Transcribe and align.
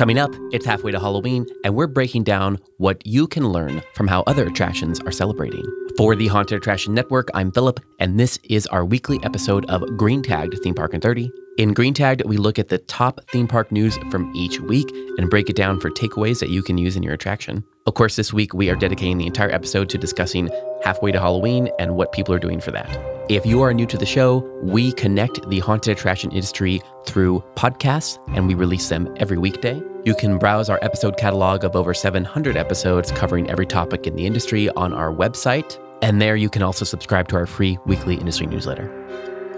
Coming 0.00 0.18
up, 0.18 0.34
it's 0.50 0.64
halfway 0.64 0.92
to 0.92 0.98
Halloween, 0.98 1.44
and 1.62 1.74
we're 1.74 1.86
breaking 1.86 2.24
down 2.24 2.58
what 2.78 3.06
you 3.06 3.26
can 3.26 3.46
learn 3.46 3.82
from 3.92 4.08
how 4.08 4.22
other 4.22 4.46
attractions 4.46 4.98
are 5.00 5.12
celebrating. 5.12 5.62
For 5.98 6.16
the 6.16 6.26
Haunted 6.26 6.56
Attraction 6.56 6.94
Network, 6.94 7.28
I'm 7.34 7.52
Philip, 7.52 7.80
and 7.98 8.18
this 8.18 8.38
is 8.48 8.66
our 8.68 8.82
weekly 8.82 9.22
episode 9.24 9.68
of 9.68 9.84
Green 9.98 10.22
Tagged 10.22 10.58
Theme 10.62 10.72
Park 10.72 10.94
in 10.94 11.02
30. 11.02 11.30
In 11.58 11.74
Green 11.74 11.92
Tagged, 11.92 12.22
we 12.24 12.38
look 12.38 12.58
at 12.58 12.68
the 12.68 12.78
top 12.78 13.20
theme 13.30 13.46
park 13.46 13.70
news 13.70 13.98
from 14.10 14.34
each 14.34 14.58
week 14.58 14.90
and 15.18 15.28
break 15.28 15.50
it 15.50 15.56
down 15.56 15.78
for 15.78 15.90
takeaways 15.90 16.40
that 16.40 16.48
you 16.48 16.62
can 16.62 16.78
use 16.78 16.96
in 16.96 17.02
your 17.02 17.12
attraction. 17.12 17.62
Of 17.84 17.92
course, 17.92 18.16
this 18.16 18.32
week 18.32 18.54
we 18.54 18.70
are 18.70 18.76
dedicating 18.76 19.18
the 19.18 19.26
entire 19.26 19.50
episode 19.50 19.90
to 19.90 19.98
discussing 19.98 20.48
halfway 20.82 21.12
to 21.12 21.20
Halloween 21.20 21.68
and 21.78 21.94
what 21.94 22.12
people 22.12 22.34
are 22.34 22.38
doing 22.38 22.62
for 22.62 22.70
that. 22.70 23.19
If 23.30 23.46
you 23.46 23.62
are 23.62 23.72
new 23.72 23.86
to 23.86 23.96
the 23.96 24.06
show, 24.06 24.38
we 24.60 24.90
connect 24.90 25.48
the 25.48 25.60
haunted 25.60 25.96
attraction 25.96 26.32
industry 26.32 26.82
through 27.06 27.44
podcasts 27.54 28.18
and 28.34 28.48
we 28.48 28.54
release 28.54 28.88
them 28.88 29.08
every 29.18 29.38
weekday. 29.38 29.80
You 30.04 30.16
can 30.16 30.36
browse 30.36 30.68
our 30.68 30.80
episode 30.82 31.16
catalog 31.16 31.62
of 31.62 31.76
over 31.76 31.94
700 31.94 32.56
episodes 32.56 33.12
covering 33.12 33.48
every 33.48 33.66
topic 33.66 34.08
in 34.08 34.16
the 34.16 34.26
industry 34.26 34.68
on 34.70 34.92
our 34.92 35.14
website. 35.14 35.78
And 36.02 36.20
there 36.20 36.34
you 36.34 36.50
can 36.50 36.62
also 36.62 36.84
subscribe 36.84 37.28
to 37.28 37.36
our 37.36 37.46
free 37.46 37.78
weekly 37.86 38.16
industry 38.16 38.48
newsletter. 38.48 38.90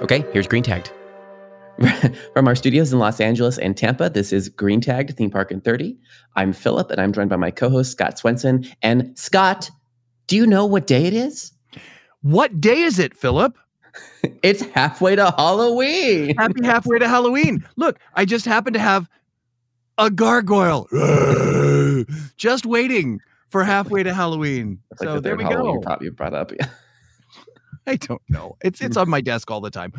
Okay, 0.03 0.23
here's 0.35 0.47
Green 0.47 0.63
Tagged. 0.63 0.93
From 2.35 2.49
our 2.49 2.55
studios 2.55 2.93
in 2.93 2.99
Los 2.99 3.21
Angeles 3.21 3.57
and 3.57 3.75
Tampa, 3.75 4.11
this 4.11 4.35
is 4.35 4.51
Green 4.51 4.83
Tagged 4.83 5.17
Theme 5.17 5.31
Park 5.31 5.51
in 5.51 5.63
30. 5.63 5.97
I'm 6.37 6.53
Philip, 6.53 6.91
and 6.91 7.01
I'm 7.01 7.15
joined 7.15 7.31
by 7.31 7.37
my 7.37 7.51
co 7.51 7.71
host, 7.71 7.93
Scott 7.93 8.19
Swenson. 8.19 8.67
And 8.83 9.19
Scott, 9.19 9.71
do 10.27 10.37
you 10.37 10.47
know 10.47 10.67
what 10.67 10.87
day 10.87 11.07
it 11.07 11.15
is? 11.15 11.55
What 12.21 12.61
day 12.61 12.83
is 12.83 13.01
it, 13.01 13.17
Philip? 13.17 13.57
it's 14.43 14.63
halfway 14.63 15.17
to 15.17 15.31
Halloween. 15.37 16.35
Happy 16.37 16.65
halfway 16.65 16.99
to 16.99 17.09
Halloween. 17.09 17.65
Look, 17.77 17.99
I 18.15 18.25
just 18.25 18.45
happen 18.45 18.73
to 18.73 18.79
have 18.79 19.09
a 19.99 20.11
gargoyle 20.11 20.89
just 22.37 22.67
waiting 22.67 23.21
for 23.51 23.65
halfway 23.65 24.03
to 24.03 24.15
Halloween. 24.15 24.81
Like 24.93 25.09
so 25.09 25.15
the 25.15 25.21
there 25.21 25.37
we 25.37 25.45
Halloween 25.45 25.81
go. 25.81 25.99
you 26.01 26.11
brought 26.13 26.35
up. 26.35 26.53
I 27.87 27.97
don't 27.97 28.23
know. 28.29 28.57
It's 28.63 28.81
it's 28.81 28.97
on 28.97 29.09
my 29.09 29.21
desk 29.21 29.51
all 29.51 29.61
the 29.61 29.71
time. 29.71 29.93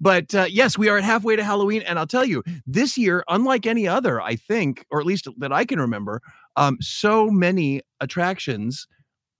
But 0.00 0.34
uh, 0.34 0.46
yes, 0.48 0.76
we 0.76 0.88
are 0.88 0.98
at 0.98 1.04
halfway 1.04 1.36
to 1.36 1.44
Halloween, 1.44 1.82
and 1.82 1.98
I'll 1.98 2.06
tell 2.06 2.24
you, 2.24 2.42
this 2.66 2.98
year, 2.98 3.24
unlike 3.28 3.66
any 3.66 3.88
other, 3.88 4.20
I 4.20 4.36
think, 4.36 4.84
or 4.90 5.00
at 5.00 5.06
least 5.06 5.26
that 5.38 5.52
I 5.52 5.64
can 5.64 5.80
remember, 5.80 6.20
um, 6.56 6.76
so 6.80 7.30
many 7.30 7.80
attractions, 7.98 8.86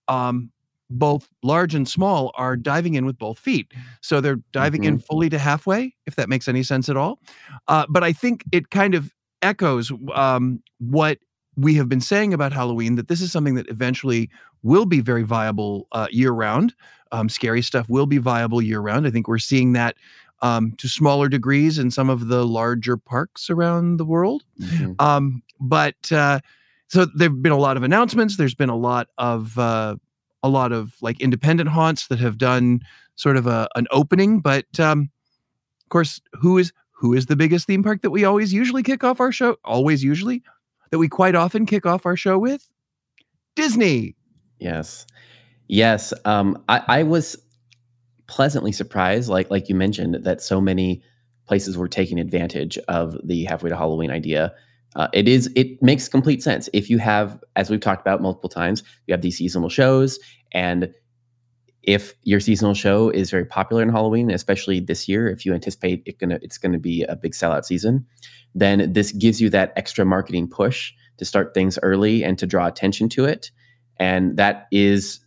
um, 0.09 0.51
both 0.91 1.29
large 1.43 1.75
and 1.75 1.89
small, 1.89 2.33
are 2.35 2.57
diving 2.57 2.95
in 2.95 3.07
with 3.07 3.17
both 3.17 3.39
feet. 3.39 3.73
So 4.01 4.21
they're 4.21 4.41
diving 4.53 4.85
in 4.85 4.99
fully 4.99 5.31
to 5.31 5.39
halfway, 5.39 5.95
if 6.07 6.17
that 6.17 6.29
makes 6.29 6.49
any 6.49 6.63
sense 6.63 6.89
at 6.89 6.97
all. 6.97 7.21
Uh, 7.69 7.87
but 7.89 8.03
I 8.03 8.13
think 8.13 8.45
it 8.53 8.71
kind 8.71 8.95
of 8.95 9.15
echoes 9.41 9.93
um, 10.13 10.63
what 10.79 11.19
we 11.57 11.75
have 11.75 11.89
been 11.89 12.01
saying 12.01 12.35
about 12.35 12.53
Halloween 12.53 12.97
that 12.97 13.09
this 13.09 13.21
is 13.21 13.33
something 13.33 13.55
that 13.55 13.69
eventually 13.69 14.31
will 14.63 14.87
be 14.87 15.01
very 15.01 15.23
viable 15.23 15.87
uh, 15.93 16.09
year 16.11 16.33
round. 16.33 16.75
Um, 17.13 17.29
scary 17.29 17.63
stuff 17.63 17.89
will 17.89 18.07
be 18.07 18.19
viable 18.19 18.63
year 18.63 18.81
round. 18.81 19.07
I 19.07 19.11
think 19.11 19.29
we're 19.29 19.39
seeing 19.39 19.73
that 19.73 19.97
um, 20.43 20.73
to 20.79 20.89
smaller 20.89 21.29
degrees 21.29 21.79
in 21.79 21.91
some 21.91 22.09
of 22.09 22.29
the 22.29 22.47
larger 22.47 22.97
parks 22.97 23.51
around 23.51 23.99
the 23.99 24.05
world. 24.05 24.45
Mhm. 24.61 25.01
Um, 25.01 25.43
but 25.61 26.11
uh, 26.13 26.41
so 26.89 27.07
there've 27.15 27.43
been 27.43 27.53
a 27.53 27.59
lot 27.59 27.77
of 27.77 27.83
announcements. 27.83 28.37
There's 28.37 28.55
been 28.55 28.71
a 28.71 28.77
lot 28.77 29.09
of 29.19 29.59
uh, 29.59 29.97
a 30.43 30.49
lot 30.49 30.73
of 30.73 30.95
like 31.01 31.21
independent 31.21 31.71
haunts 31.71 32.09
that 32.09 32.19
have 32.19 32.39
done 32.39 32.81
sort 33.17 33.37
of 33.37 33.47
a, 33.47 33.69
an 33.75 33.87
opening. 33.91 34.41
But 34.41 34.79
um, 34.79 35.11
of 35.83 35.89
course, 35.89 36.21
who 36.35 36.59
is 36.59 36.73
who 36.93 37.15
is 37.15 37.27
the 37.27 37.37
biggest 37.37 37.67
theme 37.67 37.83
park 37.83 38.03
that 38.03 38.11
we 38.11 38.25
always 38.25 38.53
usually 38.53 38.83
kick 38.83 39.05
off 39.05 39.21
our 39.21 39.33
show? 39.33 39.57
Always 39.65 40.05
usually 40.05 40.43
that 40.91 40.99
we 40.99 41.09
quite 41.09 41.35
often 41.35 41.67
kick 41.67 41.87
off 41.87 42.05
our 42.05 42.17
show 42.17 42.39
with 42.39 42.71
Disney. 43.57 44.17
Yes. 44.59 45.07
Yes. 45.69 46.13
Um, 46.25 46.63
I, 46.69 46.83
I 46.89 47.03
was 47.05 47.37
pleasantly 48.27 48.73
surprised, 48.73 49.29
like 49.29 49.51
like 49.51 49.69
you 49.69 49.75
mentioned, 49.75 50.25
that 50.25 50.43
so 50.43 50.61
many 50.61 51.03
places 51.47 51.77
were 51.77 51.89
taking 51.89 52.21
advantage 52.21 52.79
of 52.87 53.17
the 53.25 53.45
halfway 53.45 53.71
to 53.71 53.77
Halloween 53.77 54.11
idea. 54.11 54.53
Uh, 54.97 55.09
it 55.13 55.29
is 55.29 55.51
it 55.55 55.81
makes 55.83 56.09
complete 56.09 56.43
sense 56.43 56.69
if 56.73 56.91
you 56.91 56.99
have, 56.99 57.43
as 57.57 57.71
we've 57.71 57.81
talked 57.81 58.01
about 58.01 58.21
multiple 58.21 58.49
times, 58.49 58.83
you 59.07 59.13
have 59.13 59.23
these 59.23 59.39
seasonal 59.39 59.69
shows, 59.69 60.19
and 60.53 60.93
if 61.83 62.15
your 62.25 62.41
seasonal 62.41 62.75
show 62.75 63.09
is 63.09 63.31
very 63.31 63.45
popular 63.45 63.83
in 63.83 63.89
Halloween, 63.89 64.31
especially 64.31 64.81
this 64.81 65.09
year, 65.09 65.29
if 65.29 65.47
you 65.47 65.55
anticipate 65.55 66.03
it 66.07 66.19
gonna 66.19 66.39
it's 66.43 66.59
gonna 66.59 66.79
be 66.79 67.05
a 67.05 67.17
big 67.17 67.33
sellout 67.33 67.65
season, 67.65 68.05
then 68.55 68.93
this 68.93 69.13
gives 69.13 69.41
you 69.41 69.49
that 69.51 69.73
extra 69.77 70.05
marketing 70.05 70.49
push 70.49 70.93
to 71.19 71.25
start 71.25 71.55
things 71.55 71.79
early 71.83 72.25
and 72.25 72.39
to 72.39 72.47
draw 72.47 72.67
attention 72.67 73.09
to 73.11 73.25
it. 73.25 73.51
And 73.99 74.37
that 74.39 74.67
is 74.73 75.21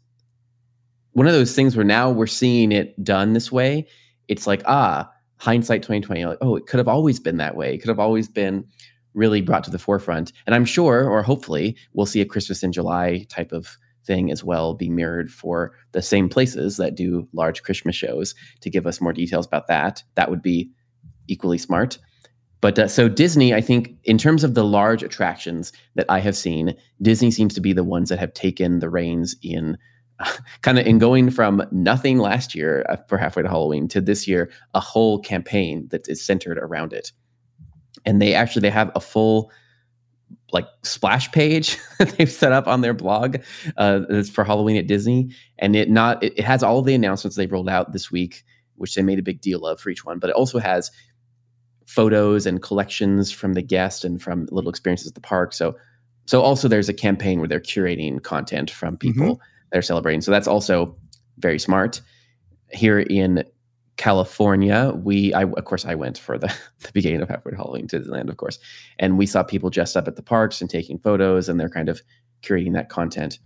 one 1.13 1.27
of 1.27 1.33
those 1.33 1.55
things 1.55 1.75
where 1.75 1.85
now 1.85 2.09
we're 2.09 2.27
seeing 2.27 2.71
it 2.71 3.01
done 3.03 3.33
this 3.33 3.51
way. 3.51 3.87
It's 4.27 4.47
like, 4.47 4.63
ah, 4.65 5.09
hindsight 5.37 5.83
2020, 5.83 6.25
like, 6.25 6.37
oh, 6.41 6.55
it 6.55 6.65
could 6.65 6.79
have 6.79 6.87
always 6.87 7.19
been 7.19 7.37
that 7.37 7.55
way. 7.55 7.73
It 7.73 7.77
could 7.79 7.89
have 7.89 7.99
always 7.99 8.27
been 8.27 8.65
really 9.13 9.41
brought 9.41 9.63
to 9.65 9.71
the 9.71 9.79
forefront. 9.79 10.31
And 10.45 10.55
I'm 10.55 10.65
sure, 10.65 11.09
or 11.09 11.23
hopefully, 11.23 11.75
we'll 11.93 12.05
see 12.05 12.21
a 12.21 12.25
Christmas 12.25 12.63
in 12.63 12.71
July 12.71 13.25
type 13.29 13.51
of 13.51 13.77
thing 14.05 14.31
as 14.31 14.43
well 14.43 14.73
be 14.73 14.89
mirrored 14.89 15.31
for 15.31 15.73
the 15.93 16.01
same 16.01 16.27
places 16.29 16.77
that 16.77 16.95
do 16.95 17.27
large 17.33 17.63
Christmas 17.63 17.95
shows 17.95 18.35
to 18.61 18.69
give 18.69 18.85
us 18.85 18.99
more 18.99 19.13
details 19.13 19.45
about 19.45 19.67
that. 19.67 20.03
That 20.15 20.29
would 20.29 20.41
be 20.41 20.71
equally 21.27 21.57
smart. 21.57 21.99
But 22.61 22.79
uh, 22.79 22.87
so 22.87 23.09
Disney, 23.09 23.53
I 23.53 23.61
think, 23.61 23.95
in 24.05 24.17
terms 24.17 24.43
of 24.43 24.53
the 24.53 24.63
large 24.63 25.03
attractions 25.03 25.73
that 25.95 26.05
I 26.07 26.19
have 26.19 26.37
seen, 26.37 26.75
Disney 27.01 27.29
seems 27.29 27.53
to 27.55 27.61
be 27.61 27.73
the 27.73 27.83
ones 27.83 28.09
that 28.09 28.19
have 28.19 28.33
taken 28.33 28.79
the 28.79 28.89
reins 28.89 29.35
in 29.41 29.77
kind 30.61 30.79
of 30.79 30.85
in 30.85 30.99
going 30.99 31.29
from 31.29 31.63
nothing 31.71 32.19
last 32.19 32.55
year 32.55 32.85
uh, 32.87 32.97
for 33.07 33.17
halfway 33.17 33.43
to 33.43 33.49
Halloween 33.49 33.87
to 33.89 33.99
this 33.99 34.27
year, 34.27 34.49
a 34.73 34.79
whole 34.79 35.19
campaign 35.19 35.87
that 35.91 36.07
is 36.07 36.25
centered 36.25 36.57
around 36.57 36.93
it. 36.93 37.11
And 38.05 38.21
they 38.21 38.33
actually 38.33 38.61
they 38.61 38.69
have 38.69 38.91
a 38.95 38.99
full 38.99 39.51
like 40.51 40.67
splash 40.83 41.31
page 41.31 41.77
that 41.99 42.09
they've 42.09 42.31
set 42.31 42.51
up 42.51 42.67
on 42.67 42.81
their 42.81 42.93
blog 42.93 43.37
uh, 43.77 44.01
that's 44.09 44.29
for 44.29 44.43
Halloween 44.43 44.77
at 44.77 44.87
Disney, 44.87 45.31
and 45.59 45.75
it 45.75 45.89
not 45.89 46.23
it, 46.23 46.33
it 46.37 46.43
has 46.43 46.63
all 46.63 46.81
the 46.81 46.93
announcements 46.93 47.35
they've 47.35 47.51
rolled 47.51 47.69
out 47.69 47.91
this 47.93 48.11
week, 48.11 48.43
which 48.75 48.95
they 48.95 49.01
made 49.01 49.19
a 49.19 49.23
big 49.23 49.41
deal 49.41 49.65
of 49.65 49.79
for 49.79 49.89
each 49.89 50.05
one. 50.05 50.19
But 50.19 50.29
it 50.29 50.35
also 50.35 50.59
has 50.59 50.91
photos 51.85 52.45
and 52.45 52.61
collections 52.61 53.31
from 53.31 53.53
the 53.53 53.61
guest 53.61 54.05
and 54.05 54.21
from 54.21 54.47
little 54.51 54.69
experiences 54.69 55.07
at 55.07 55.15
the 55.15 55.21
park. 55.21 55.53
So 55.53 55.75
so 56.25 56.41
also 56.41 56.67
there's 56.67 56.89
a 56.89 56.93
campaign 56.93 57.39
where 57.39 57.47
they're 57.47 57.59
curating 57.59 58.21
content 58.21 58.71
from 58.71 58.97
people 58.97 59.41
that 59.71 59.77
are 59.77 59.83
celebrating. 59.83 60.21
So 60.21 60.31
that's 60.31 60.47
also 60.47 60.95
very 61.37 61.59
smart. 61.59 62.01
Here 62.71 62.99
in 62.99 63.43
California, 63.97 64.91
we 64.95 65.33
I 65.33 65.43
of 65.43 65.65
course 65.65 65.85
I 65.85 65.95
went 65.95 66.17
for 66.17 66.37
the, 66.37 66.47
the 66.79 66.91
beginning 66.93 67.21
of 67.21 67.29
Halfway 67.29 67.51
to 67.51 67.57
Halloween 67.57 67.87
to 67.87 67.99
Disneyland, 67.99 68.29
of 68.29 68.37
course. 68.37 68.59
And 68.99 69.17
we 69.17 69.25
saw 69.25 69.43
people 69.43 69.69
dressed 69.69 69.95
up 69.97 70.07
at 70.07 70.15
the 70.15 70.23
parks 70.23 70.61
and 70.61 70.69
taking 70.69 70.99
photos 70.99 71.49
and 71.49 71.59
they're 71.59 71.69
kind 71.69 71.89
of 71.89 72.01
curating 72.41 72.73
that 72.73 72.89
content. 72.89 73.39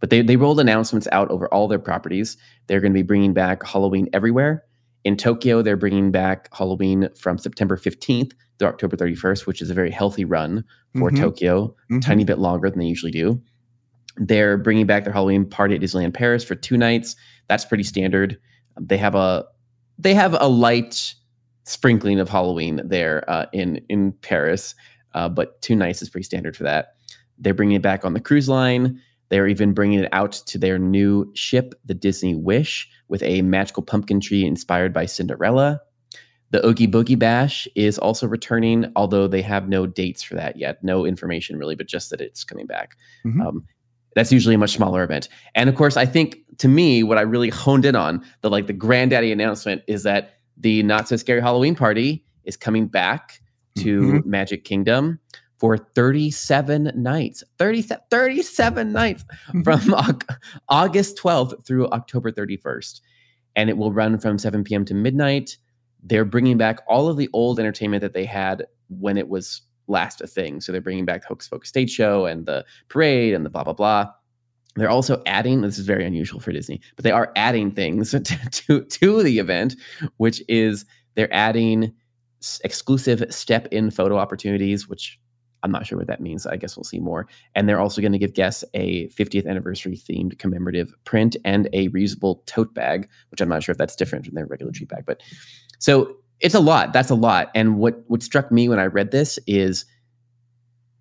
But 0.00 0.10
they, 0.10 0.22
they 0.22 0.36
rolled 0.36 0.60
announcements 0.60 1.06
out 1.12 1.30
over 1.30 1.46
all 1.52 1.68
their 1.68 1.78
properties. 1.78 2.36
They're 2.66 2.80
going 2.80 2.92
to 2.92 2.98
be 2.98 3.02
bringing 3.02 3.32
back 3.32 3.64
Halloween 3.64 4.08
everywhere. 4.12 4.64
In 5.04 5.16
Tokyo, 5.16 5.62
they're 5.62 5.76
bringing 5.76 6.10
back 6.10 6.48
Halloween 6.52 7.08
from 7.16 7.38
September 7.38 7.76
15th 7.76 8.32
to 8.58 8.66
October 8.66 8.96
31st, 8.96 9.46
which 9.46 9.62
is 9.62 9.70
a 9.70 9.74
very 9.74 9.90
healthy 9.90 10.24
run 10.24 10.64
for 10.98 11.10
Mhm. 11.10 11.18
Tokyo, 11.18 11.74
Mhm. 11.90 12.02
tiny 12.02 12.24
bit 12.24 12.38
longer 12.40 12.68
than 12.68 12.80
they 12.80 12.86
usually 12.86 13.12
do. 13.12 13.40
They're 14.16 14.58
bringing 14.58 14.86
back 14.86 15.04
their 15.04 15.12
Halloween 15.12 15.44
party 15.48 15.76
at 15.76 15.80
Disneyland 15.80 16.12
Paris 16.14 16.42
for 16.42 16.56
two 16.56 16.76
nights. 16.76 17.14
That's 17.48 17.64
pretty 17.64 17.84
standard. 17.84 18.36
They 18.80 18.96
have 18.96 19.14
a 19.14 19.44
they 19.98 20.14
have 20.14 20.36
a 20.40 20.48
light 20.48 21.14
sprinkling 21.64 22.20
of 22.20 22.28
Halloween 22.28 22.80
there 22.84 23.28
uh, 23.28 23.46
in 23.52 23.76
in 23.88 24.12
Paris, 24.12 24.74
uh, 25.14 25.28
but 25.28 25.60
two 25.62 25.76
nights 25.76 26.02
is 26.02 26.08
pretty 26.08 26.24
standard 26.24 26.56
for 26.56 26.64
that. 26.64 26.94
They're 27.38 27.54
bringing 27.54 27.76
it 27.76 27.82
back 27.82 28.04
on 28.04 28.14
the 28.14 28.20
cruise 28.20 28.48
line. 28.48 29.00
They're 29.28 29.46
even 29.46 29.74
bringing 29.74 30.00
it 30.00 30.08
out 30.12 30.32
to 30.32 30.58
their 30.58 30.78
new 30.78 31.30
ship, 31.34 31.74
the 31.84 31.94
Disney 31.94 32.34
Wish, 32.34 32.88
with 33.08 33.22
a 33.22 33.42
magical 33.42 33.82
pumpkin 33.82 34.20
tree 34.20 34.44
inspired 34.44 34.92
by 34.92 35.06
Cinderella. 35.06 35.80
The 36.50 36.66
Oogie 36.66 36.88
Boogie 36.88 37.18
Bash 37.18 37.68
is 37.74 37.98
also 37.98 38.26
returning, 38.26 38.90
although 38.96 39.28
they 39.28 39.42
have 39.42 39.68
no 39.68 39.86
dates 39.86 40.22
for 40.22 40.34
that 40.36 40.56
yet. 40.56 40.82
No 40.82 41.04
information 41.04 41.58
really, 41.58 41.74
but 41.74 41.86
just 41.86 42.08
that 42.08 42.22
it's 42.22 42.42
coming 42.42 42.66
back. 42.66 42.96
Mhm. 43.26 43.46
Um, 43.46 43.66
that's 44.14 44.32
usually 44.32 44.54
a 44.54 44.58
much 44.58 44.72
smaller 44.72 45.04
event. 45.04 45.28
And 45.54 45.68
of 45.68 45.74
course, 45.74 45.98
I 45.98 46.06
think 46.06 46.38
to 46.58 46.68
me, 46.68 47.02
what 47.02 47.18
I 47.18 47.22
really 47.22 47.50
honed 47.50 47.84
in 47.84 47.96
on, 47.96 48.24
the 48.42 48.50
like 48.50 48.66
the 48.66 48.72
granddaddy 48.72 49.32
announcement 49.32 49.82
is 49.86 50.02
that 50.02 50.34
the 50.56 50.82
not 50.82 51.08
so 51.08 51.16
scary 51.16 51.40
Halloween 51.40 51.74
party 51.74 52.24
is 52.44 52.56
coming 52.56 52.86
back 52.88 53.40
to 53.78 54.00
Mhm. 54.00 54.24
Magic 54.26 54.64
Kingdom 54.64 55.20
for 55.58 55.76
37 55.76 56.92
nights. 56.96 57.44
30, 57.58 57.82
37 58.10 58.92
nights 58.92 59.24
from 59.64 59.94
August 60.68 61.16
12th 61.18 61.64
through 61.66 61.88
October 61.90 62.30
31st. 62.30 63.00
And 63.56 63.68
it 63.70 63.76
will 63.76 63.92
run 63.92 64.18
from 64.18 64.38
7 64.38 64.64
p.m. 64.64 64.84
to 64.84 64.94
midnight. 64.94 65.58
They're 66.02 66.24
bringing 66.24 66.58
back 66.58 66.80
all 66.88 67.08
of 67.08 67.16
the 67.16 67.28
old 67.32 67.58
entertainment 67.58 68.02
that 68.02 68.14
they 68.14 68.24
had 68.24 68.66
when 68.88 69.16
it 69.16 69.28
was 69.28 69.62
last 69.88 70.20
a 70.20 70.26
thing. 70.26 70.60
So 70.60 70.70
they're 70.70 70.80
bringing 70.80 71.04
back 71.04 71.22
the 71.22 71.28
Hocus 71.28 71.48
Pocus 71.48 71.68
stage 71.68 71.90
show 71.90 72.26
and 72.26 72.46
the 72.46 72.64
parade 72.88 73.34
and 73.34 73.44
the 73.44 73.50
blah 73.50 73.64
blah 73.64 73.72
blah. 73.72 74.06
They're 74.78 74.90
also 74.90 75.22
adding. 75.26 75.60
This 75.60 75.78
is 75.78 75.86
very 75.86 76.06
unusual 76.06 76.40
for 76.40 76.52
Disney, 76.52 76.80
but 76.96 77.02
they 77.04 77.10
are 77.10 77.32
adding 77.36 77.72
things 77.72 78.10
to 78.12 78.20
to, 78.20 78.84
to 78.84 79.22
the 79.22 79.38
event, 79.38 79.76
which 80.16 80.42
is 80.48 80.84
they're 81.14 81.32
adding 81.32 81.92
exclusive 82.62 83.24
step-in 83.30 83.90
photo 83.90 84.16
opportunities, 84.16 84.88
which 84.88 85.18
I'm 85.62 85.72
not 85.72 85.86
sure 85.86 85.98
what 85.98 86.06
that 86.06 86.20
means. 86.20 86.46
I 86.46 86.56
guess 86.56 86.76
we'll 86.76 86.84
see 86.84 87.00
more. 87.00 87.26
And 87.54 87.68
they're 87.68 87.80
also 87.80 88.00
going 88.00 88.12
to 88.12 88.18
give 88.18 88.32
guests 88.32 88.64
a 88.74 89.08
50th 89.08 89.46
anniversary 89.46 89.96
themed 89.96 90.38
commemorative 90.38 90.94
print 91.04 91.36
and 91.44 91.68
a 91.72 91.88
reusable 91.88 92.46
tote 92.46 92.74
bag, 92.74 93.08
which 93.30 93.40
I'm 93.40 93.48
not 93.48 93.62
sure 93.62 93.72
if 93.72 93.78
that's 93.78 93.96
different 93.96 94.24
from 94.24 94.34
their 94.34 94.46
regular 94.46 94.72
treat 94.72 94.88
bag. 94.88 95.04
But 95.06 95.20
so 95.78 96.16
it's 96.40 96.54
a 96.54 96.60
lot. 96.60 96.92
That's 96.92 97.10
a 97.10 97.16
lot. 97.16 97.50
And 97.54 97.78
what 97.78 98.04
what 98.06 98.22
struck 98.22 98.52
me 98.52 98.68
when 98.68 98.78
I 98.78 98.84
read 98.84 99.10
this 99.10 99.38
is 99.46 99.84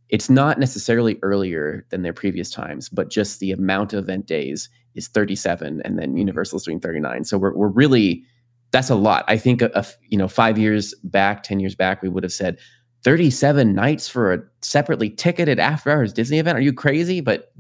it's 0.10 0.30
not 0.30 0.60
necessarily 0.60 1.20
earlier 1.22 1.86
than 1.90 2.02
their 2.02 2.14
previous 2.14 2.50
times, 2.50 2.90
but 2.90 3.10
just 3.10 3.40
the 3.40 3.52
amount 3.52 3.94
of 3.94 4.00
event 4.00 4.26
days 4.26 4.70
is 4.96 5.08
37, 5.08 5.82
and 5.84 6.00
then 6.00 6.10
mm-hmm. 6.10 6.18
Universal's 6.18 6.64
doing 6.64 6.80
39. 6.80 7.26
So 7.26 7.38
we're 7.38 7.54
we're 7.54 7.68
really 7.68 8.24
that's 8.72 8.90
a 8.90 8.96
lot. 8.96 9.24
I 9.28 9.38
think 9.38 9.62
a, 9.62 9.72
a, 9.74 9.86
you 10.10 10.18
know 10.18 10.28
five 10.28 10.58
years 10.58 10.94
back, 11.04 11.44
ten 11.44 11.60
years 11.60 11.76
back, 11.76 12.02
we 12.02 12.10
would 12.10 12.24
have 12.24 12.34
said 12.34 12.58
37 13.04 13.74
nights 13.74 14.10
for 14.10 14.34
a 14.34 14.40
separately 14.62 15.10
ticketed 15.10 15.60
after 15.60 15.92
hours 15.92 16.14
Disney 16.14 16.40
event. 16.40 16.58
Are 16.58 16.62
you 16.62 16.74
crazy? 16.74 17.22
But 17.22 17.52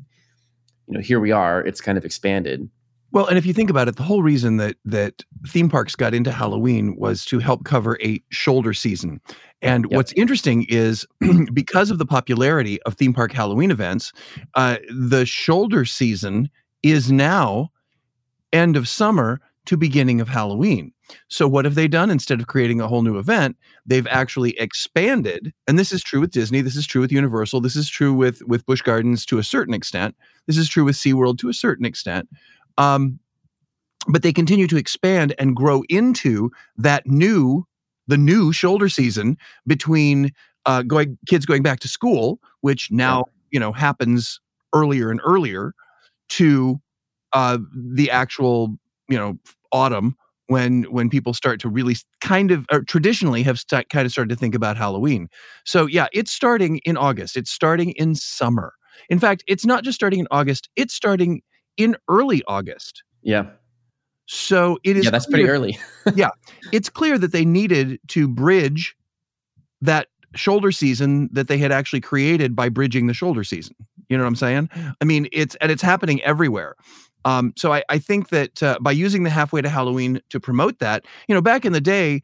you 0.87 0.93
know, 0.93 0.99
here 0.99 1.19
we 1.19 1.31
are. 1.31 1.61
It's 1.61 1.81
kind 1.81 1.97
of 1.97 2.05
expanded. 2.05 2.69
Well, 3.11 3.25
and 3.27 3.37
if 3.37 3.45
you 3.45 3.53
think 3.53 3.69
about 3.69 3.87
it, 3.87 3.95
the 3.95 4.03
whole 4.03 4.21
reason 4.21 4.57
that 4.57 4.75
that 4.85 5.23
theme 5.47 5.69
parks 5.69 5.95
got 5.95 6.13
into 6.13 6.31
Halloween 6.31 6.95
was 6.97 7.23
to 7.25 7.39
help 7.39 7.63
cover 7.63 7.97
a 8.01 8.21
shoulder 8.29 8.73
season. 8.73 9.21
And 9.61 9.85
yep. 9.85 9.95
what's 9.95 10.13
interesting 10.13 10.65
is 10.67 11.05
because 11.53 11.89
of 11.89 11.99
the 11.99 12.05
popularity 12.05 12.81
of 12.83 12.95
theme 12.95 13.13
park 13.13 13.31
Halloween 13.31 13.71
events, 13.71 14.11
uh, 14.55 14.77
the 14.89 15.25
shoulder 15.25 15.85
season 15.85 16.49
is 16.83 17.11
now 17.11 17.71
end 18.51 18.75
of 18.75 18.87
summer 18.87 19.39
to 19.67 19.77
beginning 19.77 20.21
of 20.21 20.29
Halloween. 20.29 20.93
So 21.29 21.47
what 21.47 21.65
have 21.65 21.75
they 21.75 21.87
done 21.87 22.09
instead 22.09 22.39
of 22.39 22.47
creating 22.47 22.81
a 22.81 22.87
whole 22.87 23.01
new 23.01 23.17
event? 23.17 23.57
They've 23.85 24.07
actually 24.07 24.57
expanded, 24.59 25.53
and 25.67 25.77
this 25.77 25.91
is 25.91 26.01
true 26.01 26.19
with 26.19 26.31
Disney, 26.31 26.61
this 26.61 26.75
is 26.75 26.87
true 26.87 27.01
with 27.01 27.11
Universal, 27.11 27.61
this 27.61 27.75
is 27.75 27.89
true 27.89 28.13
with 28.13 28.41
with 28.45 28.65
Busch 28.65 28.81
Gardens 28.81 29.25
to 29.27 29.37
a 29.37 29.43
certain 29.43 29.73
extent. 29.73 30.15
This 30.47 30.57
is 30.57 30.69
true 30.69 30.83
with 30.83 30.95
SeaWorld 30.95 31.37
to 31.39 31.49
a 31.49 31.53
certain 31.53 31.85
extent. 31.85 32.29
Um, 32.77 33.19
but 34.07 34.23
they 34.23 34.31
continue 34.31 34.67
to 34.67 34.77
expand 34.77 35.35
and 35.37 35.55
grow 35.55 35.83
into 35.89 36.51
that 36.77 37.05
new 37.05 37.65
the 38.09 38.17
new 38.17 38.53
shoulder 38.53 38.87
season 38.87 39.37
between 39.65 40.31
uh, 40.65 40.81
going 40.81 41.17
kids 41.27 41.45
going 41.45 41.61
back 41.61 41.79
to 41.81 41.87
school, 41.87 42.39
which 42.61 42.89
now 42.91 43.25
you 43.51 43.59
know 43.59 43.71
happens 43.71 44.39
earlier 44.73 45.11
and 45.11 45.19
earlier, 45.25 45.73
to 46.29 46.79
uh, 47.33 47.57
the 47.73 48.09
actual 48.11 48.77
you 49.09 49.17
know 49.17 49.37
autumn 49.71 50.15
when 50.47 50.83
when 50.83 51.09
people 51.09 51.33
start 51.33 51.59
to 51.59 51.69
really 51.69 51.95
kind 52.21 52.51
of 52.51 52.65
traditionally 52.87 53.43
have 53.43 53.59
st- 53.59 53.89
kind 53.89 54.05
of 54.05 54.11
started 54.11 54.29
to 54.29 54.35
think 54.35 54.55
about 54.55 54.77
Halloween. 54.77 55.29
So 55.65 55.85
yeah, 55.85 56.07
it's 56.13 56.31
starting 56.31 56.79
in 56.79 56.97
August. 56.97 57.35
It's 57.35 57.51
starting 57.51 57.91
in 57.91 58.15
summer. 58.15 58.73
In 59.09 59.19
fact, 59.19 59.43
it's 59.47 59.65
not 59.65 59.83
just 59.83 59.95
starting 59.95 60.19
in 60.21 60.27
August. 60.31 60.69
It's 60.75 60.93
starting 60.93 61.41
in 61.77 61.95
early 62.09 62.43
August. 62.47 63.03
Yeah. 63.21 63.45
So 64.25 64.77
it 64.83 64.97
is. 64.97 65.05
Yeah, 65.05 65.11
that's 65.11 65.25
clear, 65.25 65.37
pretty 65.37 65.49
early. 65.49 65.79
yeah, 66.15 66.29
it's 66.73 66.89
clear 66.89 67.17
that 67.17 67.31
they 67.31 67.45
needed 67.45 67.99
to 68.09 68.27
bridge 68.27 68.95
that 69.81 70.07
shoulder 70.35 70.71
season 70.71 71.29
that 71.31 71.47
they 71.47 71.57
had 71.57 71.71
actually 71.71 72.01
created 72.01 72.55
by 72.55 72.69
bridging 72.69 73.07
the 73.07 73.13
shoulder 73.13 73.43
season. 73.43 73.75
You 74.09 74.17
know 74.17 74.23
what 74.23 74.29
I'm 74.29 74.35
saying? 74.35 74.69
I 75.01 75.05
mean, 75.05 75.27
it's 75.31 75.55
and 75.55 75.71
it's 75.71 75.81
happening 75.81 76.21
everywhere. 76.23 76.75
Um, 77.25 77.53
so 77.57 77.73
I, 77.73 77.83
I 77.89 77.99
think 77.99 78.29
that 78.29 78.63
uh, 78.63 78.77
by 78.79 78.91
using 78.91 79.23
the 79.23 79.29
halfway 79.29 79.61
to 79.61 79.69
Halloween 79.69 80.21
to 80.29 80.39
promote 80.39 80.79
that, 80.79 81.05
you 81.27 81.35
know, 81.35 81.41
back 81.41 81.65
in 81.65 81.73
the 81.73 81.81
day, 81.81 82.21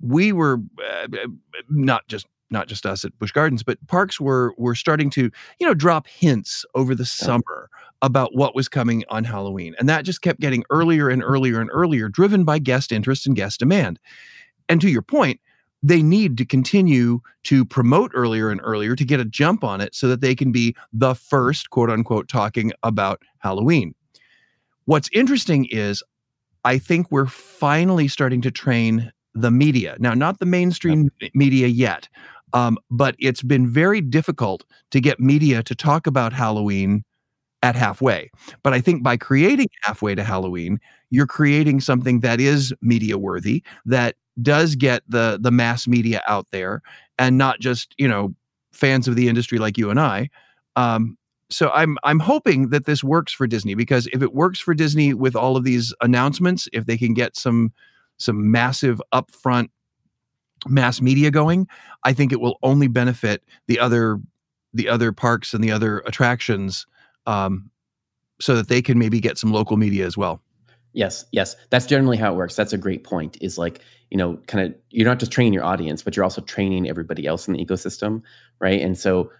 we 0.00 0.32
were 0.32 0.58
uh, 0.82 1.06
uh, 1.12 1.28
not 1.68 2.06
just 2.08 2.26
not 2.50 2.68
just 2.68 2.84
us 2.84 3.04
at 3.04 3.18
Busch 3.18 3.32
Gardens, 3.32 3.62
but 3.62 3.84
parks 3.86 4.20
were 4.20 4.54
were 4.58 4.74
starting 4.74 5.10
to 5.10 5.30
you 5.58 5.66
know 5.66 5.74
drop 5.74 6.06
hints 6.06 6.64
over 6.74 6.94
the 6.94 7.06
summer 7.06 7.68
about 8.02 8.34
what 8.34 8.54
was 8.54 8.68
coming 8.68 9.04
on 9.08 9.24
Halloween, 9.24 9.74
and 9.78 9.88
that 9.88 10.04
just 10.04 10.20
kept 10.22 10.40
getting 10.40 10.64
earlier 10.70 11.08
and 11.08 11.22
earlier 11.22 11.60
and 11.60 11.70
earlier, 11.72 12.08
driven 12.08 12.44
by 12.44 12.58
guest 12.58 12.92
interest 12.92 13.26
and 13.26 13.36
guest 13.36 13.60
demand. 13.60 13.98
And 14.68 14.80
to 14.80 14.90
your 14.90 15.02
point, 15.02 15.40
they 15.82 16.02
need 16.02 16.36
to 16.38 16.44
continue 16.44 17.20
to 17.44 17.64
promote 17.64 18.12
earlier 18.14 18.50
and 18.50 18.60
earlier 18.62 18.94
to 18.94 19.04
get 19.04 19.20
a 19.20 19.24
jump 19.24 19.64
on 19.64 19.80
it 19.80 19.94
so 19.94 20.08
that 20.08 20.20
they 20.20 20.34
can 20.34 20.52
be 20.52 20.76
the 20.92 21.14
first 21.14 21.70
quote 21.70 21.90
unquote 21.90 22.28
talking 22.28 22.72
about 22.82 23.22
Halloween. 23.38 23.94
What's 24.84 25.08
interesting 25.12 25.66
is 25.66 26.02
I 26.64 26.78
think 26.78 27.10
we're 27.10 27.26
finally 27.26 28.06
starting 28.08 28.40
to 28.42 28.50
train 28.50 29.12
the 29.34 29.50
media. 29.50 29.96
Now, 29.98 30.14
not 30.14 30.38
the 30.38 30.46
mainstream 30.46 31.10
yep. 31.20 31.32
media 31.34 31.66
yet, 31.66 32.08
um, 32.52 32.78
but 32.90 33.16
it's 33.18 33.42
been 33.42 33.66
very 33.66 34.00
difficult 34.00 34.64
to 34.90 35.00
get 35.00 35.18
media 35.18 35.62
to 35.62 35.74
talk 35.74 36.06
about 36.06 36.32
Halloween 36.32 37.02
at 37.62 37.76
halfway. 37.76 38.30
But 38.62 38.72
I 38.72 38.80
think 38.80 39.02
by 39.02 39.16
creating 39.16 39.68
halfway 39.82 40.14
to 40.14 40.24
Halloween, 40.24 40.80
you're 41.10 41.26
creating 41.26 41.80
something 41.80 42.20
that 42.20 42.40
is 42.40 42.74
media 42.82 43.18
worthy, 43.18 43.62
that 43.86 44.16
does 44.40 44.74
get 44.76 45.02
the 45.08 45.38
the 45.40 45.50
mass 45.50 45.86
media 45.86 46.22
out 46.26 46.46
there, 46.50 46.82
and 47.18 47.38
not 47.38 47.60
just 47.60 47.94
you 47.98 48.08
know 48.08 48.34
fans 48.72 49.06
of 49.08 49.16
the 49.16 49.28
industry 49.28 49.58
like 49.58 49.78
you 49.78 49.90
and 49.90 50.00
I. 50.00 50.28
Um, 50.76 51.16
so 51.50 51.70
I'm 51.74 51.98
I'm 52.02 52.18
hoping 52.20 52.70
that 52.70 52.86
this 52.86 53.04
works 53.04 53.32
for 53.32 53.46
Disney 53.46 53.74
because 53.74 54.08
if 54.12 54.22
it 54.22 54.32
works 54.34 54.58
for 54.58 54.74
Disney 54.74 55.14
with 55.14 55.36
all 55.36 55.56
of 55.56 55.64
these 55.64 55.94
announcements, 56.00 56.68
if 56.72 56.86
they 56.86 56.96
can 56.96 57.14
get 57.14 57.36
some 57.36 57.72
some 58.18 58.50
massive 58.50 59.00
upfront 59.12 59.68
mass 60.66 61.00
media 61.00 61.30
going, 61.30 61.66
I 62.04 62.12
think 62.12 62.32
it 62.32 62.40
will 62.40 62.58
only 62.62 62.88
benefit 62.88 63.42
the 63.66 63.78
other 63.78 64.18
the 64.72 64.88
other 64.88 65.12
parks 65.12 65.52
and 65.52 65.62
the 65.62 65.70
other 65.70 65.98
attractions 66.06 66.86
um, 67.26 67.70
so 68.40 68.56
that 68.56 68.68
they 68.68 68.82
can 68.82 68.98
maybe 68.98 69.20
get 69.20 69.38
some 69.38 69.52
local 69.52 69.76
media 69.76 70.06
as 70.06 70.16
well. 70.16 70.42
Yes, 70.92 71.24
yes. 71.32 71.56
That's 71.70 71.86
generally 71.86 72.16
how 72.16 72.32
it 72.32 72.36
works. 72.36 72.54
That's 72.54 72.72
a 72.72 72.78
great 72.78 73.02
point. 73.04 73.38
Is 73.40 73.56
like, 73.56 73.80
you 74.10 74.18
know, 74.18 74.36
kind 74.46 74.66
of 74.66 74.74
you're 74.90 75.08
not 75.08 75.18
just 75.18 75.32
training 75.32 75.54
your 75.54 75.64
audience, 75.64 76.02
but 76.02 76.16
you're 76.16 76.24
also 76.24 76.42
training 76.42 76.88
everybody 76.88 77.26
else 77.26 77.48
in 77.48 77.54
the 77.54 77.64
ecosystem, 77.64 78.22
right? 78.60 78.80
And 78.80 78.98
so 78.98 79.30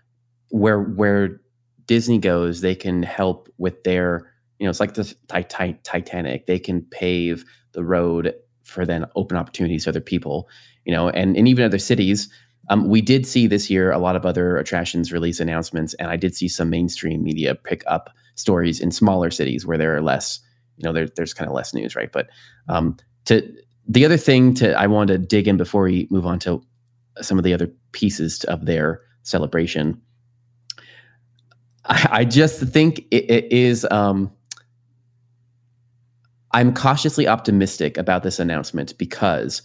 where 0.48 0.80
where 0.80 1.40
Disney 1.86 2.18
goes, 2.18 2.60
they 2.60 2.74
can 2.74 3.02
help 3.02 3.48
with 3.58 3.82
their, 3.82 4.32
you 4.58 4.64
know, 4.64 4.70
it's 4.70 4.80
like 4.80 4.94
the 4.94 5.14
Titanic. 5.28 6.46
They 6.46 6.58
can 6.58 6.82
pave 6.82 7.44
the 7.72 7.84
road 7.84 8.34
for 8.62 8.86
then 8.86 9.04
open 9.16 9.36
opportunities 9.36 9.84
to 9.84 9.90
other 9.90 10.00
people, 10.00 10.48
you 10.84 10.92
know, 10.92 11.10
and, 11.10 11.36
and 11.36 11.48
even 11.48 11.64
other 11.64 11.78
cities. 11.78 12.30
Um, 12.68 12.88
we 12.88 13.00
did 13.00 13.26
see 13.26 13.46
this 13.46 13.68
year 13.68 13.90
a 13.90 13.98
lot 13.98 14.16
of 14.16 14.24
other 14.24 14.56
attractions 14.56 15.12
release 15.12 15.40
announcements, 15.40 15.94
and 15.94 16.10
I 16.10 16.16
did 16.16 16.34
see 16.34 16.48
some 16.48 16.70
mainstream 16.70 17.22
media 17.22 17.54
pick 17.54 17.82
up 17.86 18.10
stories 18.34 18.80
in 18.80 18.90
smaller 18.90 19.30
cities 19.30 19.66
where 19.66 19.78
there 19.78 19.94
are 19.96 20.00
less, 20.00 20.40
you 20.76 20.84
know, 20.84 20.92
there, 20.92 21.08
there's 21.16 21.34
kind 21.34 21.48
of 21.48 21.54
less 21.54 21.74
news, 21.74 21.96
right? 21.96 22.10
But 22.12 22.28
um, 22.68 22.96
to 23.26 23.46
the 23.86 24.04
other 24.04 24.16
thing 24.16 24.54
to 24.54 24.78
I 24.78 24.86
wanted 24.86 25.20
to 25.20 25.26
dig 25.26 25.48
in 25.48 25.56
before 25.56 25.82
we 25.82 26.06
move 26.10 26.24
on 26.24 26.38
to 26.40 26.62
some 27.20 27.36
of 27.36 27.44
the 27.44 27.52
other 27.52 27.70
pieces 27.92 28.44
of 28.44 28.64
their 28.64 29.02
celebration 29.22 30.00
I, 31.84 32.08
I 32.10 32.24
just 32.24 32.60
think 32.60 33.00
it, 33.10 33.30
it 33.30 33.52
is. 33.52 33.86
Um, 33.90 34.32
I'm 36.52 36.74
cautiously 36.74 37.26
optimistic 37.26 37.96
about 37.96 38.22
this 38.22 38.38
announcement 38.38 38.96
because 38.98 39.62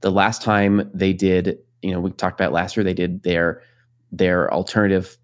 the 0.00 0.10
last 0.10 0.40
time 0.40 0.88
they 0.94 1.12
did, 1.12 1.58
you 1.82 1.92
know, 1.92 2.00
we 2.00 2.10
talked 2.10 2.40
about 2.40 2.52
last 2.52 2.76
year, 2.76 2.84
they 2.84 2.94
did 2.94 3.22
their 3.22 3.62
their 4.10 4.52
alternative 4.52 5.18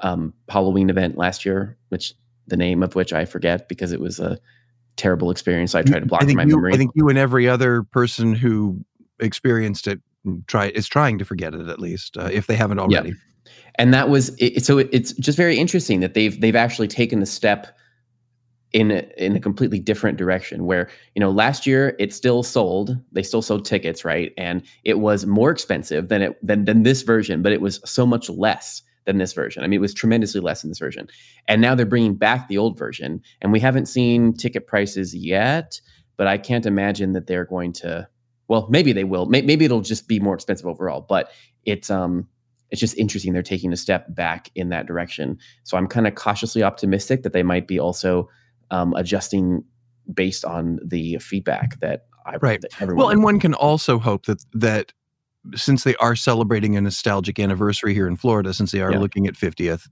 um, 0.00 0.34
Halloween 0.48 0.90
event 0.90 1.16
last 1.16 1.44
year, 1.44 1.76
which 1.88 2.14
the 2.46 2.56
name 2.56 2.82
of 2.82 2.94
which 2.94 3.12
I 3.12 3.24
forget 3.24 3.68
because 3.68 3.92
it 3.92 4.00
was 4.00 4.18
a 4.18 4.38
terrible 4.96 5.30
experience. 5.30 5.72
So 5.72 5.78
I 5.78 5.82
tried 5.82 6.00
to 6.00 6.06
block 6.06 6.22
my 6.22 6.28
you, 6.28 6.36
memory. 6.36 6.74
I 6.74 6.76
think 6.76 6.92
you 6.94 7.08
and 7.08 7.18
every 7.18 7.48
other 7.48 7.82
person 7.82 8.34
who 8.34 8.84
experienced 9.18 9.86
it 9.86 10.00
try 10.46 10.68
is 10.68 10.86
trying 10.86 11.18
to 11.18 11.24
forget 11.24 11.54
it 11.54 11.68
at 11.68 11.78
least 11.78 12.16
uh, 12.16 12.28
if 12.32 12.46
they 12.46 12.56
haven't 12.56 12.78
already. 12.78 13.10
Yeah 13.10 13.14
and 13.76 13.94
that 13.94 14.08
was 14.08 14.34
it, 14.38 14.64
so 14.64 14.78
it, 14.78 14.88
it's 14.92 15.12
just 15.14 15.36
very 15.36 15.58
interesting 15.58 16.00
that 16.00 16.14
they've 16.14 16.40
they've 16.40 16.56
actually 16.56 16.88
taken 16.88 17.20
the 17.20 17.26
step 17.26 17.78
in 18.72 18.90
a, 18.90 19.04
in 19.16 19.34
a 19.34 19.40
completely 19.40 19.80
different 19.80 20.16
direction 20.16 20.64
where 20.64 20.88
you 21.14 21.20
know 21.20 21.30
last 21.30 21.66
year 21.66 21.96
it 21.98 22.14
still 22.14 22.42
sold 22.42 22.96
they 23.12 23.22
still 23.22 23.42
sold 23.42 23.64
tickets 23.64 24.04
right? 24.04 24.32
And 24.36 24.62
it 24.84 25.00
was 25.00 25.26
more 25.26 25.50
expensive 25.50 26.08
than 26.08 26.22
it 26.22 26.46
than 26.46 26.64
than 26.64 26.82
this 26.82 27.02
version 27.02 27.42
but 27.42 27.52
it 27.52 27.60
was 27.60 27.80
so 27.84 28.06
much 28.06 28.30
less 28.30 28.82
than 29.06 29.18
this 29.18 29.32
version. 29.32 29.64
I 29.64 29.66
mean 29.66 29.78
it 29.78 29.80
was 29.80 29.94
tremendously 29.94 30.40
less 30.40 30.62
than 30.62 30.70
this 30.70 30.78
version. 30.78 31.08
And 31.48 31.60
now 31.60 31.74
they're 31.74 31.86
bringing 31.86 32.14
back 32.14 32.48
the 32.48 32.58
old 32.58 32.78
version 32.78 33.22
and 33.40 33.52
we 33.52 33.60
haven't 33.60 33.86
seen 33.86 34.34
ticket 34.34 34.66
prices 34.66 35.14
yet 35.14 35.80
but 36.16 36.26
i 36.26 36.36
can't 36.38 36.66
imagine 36.66 37.12
that 37.14 37.26
they're 37.26 37.46
going 37.46 37.72
to 37.72 38.06
well 38.48 38.68
maybe 38.70 38.92
they 38.92 39.04
will. 39.04 39.26
Maybe 39.26 39.64
it'll 39.64 39.80
just 39.80 40.06
be 40.06 40.20
more 40.20 40.34
expensive 40.34 40.66
overall 40.66 41.00
but 41.08 41.30
it's 41.64 41.90
um 41.90 42.28
it's 42.70 42.80
just 42.80 42.96
interesting 42.96 43.32
they're 43.32 43.42
taking 43.42 43.72
a 43.72 43.76
step 43.76 44.14
back 44.14 44.48
in 44.54 44.68
that 44.68 44.86
direction. 44.86 45.38
So 45.64 45.76
I'm 45.76 45.88
kind 45.88 46.06
of 46.06 46.14
cautiously 46.14 46.62
optimistic 46.62 47.24
that 47.24 47.32
they 47.32 47.42
might 47.42 47.66
be 47.66 47.80
also 47.80 48.28
um, 48.70 48.94
adjusting 48.94 49.64
based 50.12 50.44
on 50.44 50.78
the 50.84 51.18
feedback 51.18 51.78
that 51.80 52.06
I 52.26 52.36
right. 52.36 52.60
That 52.60 52.80
everyone 52.80 52.98
well, 53.04 53.10
and 53.10 53.22
one 53.24 53.40
can 53.40 53.54
also 53.54 53.98
hope 53.98 54.26
that 54.26 54.44
that 54.52 54.92
since 55.54 55.84
they 55.84 55.96
are 55.96 56.14
celebrating 56.16 56.76
a 56.76 56.80
nostalgic 56.80 57.38
anniversary 57.38 57.94
here 57.94 58.06
in 58.06 58.16
Florida, 58.16 58.52
since 58.52 58.72
they 58.72 58.80
are 58.80 58.92
Yeah. 58.92 58.98
looking 58.98 59.26
at 59.26 59.34
50th, 59.34 59.88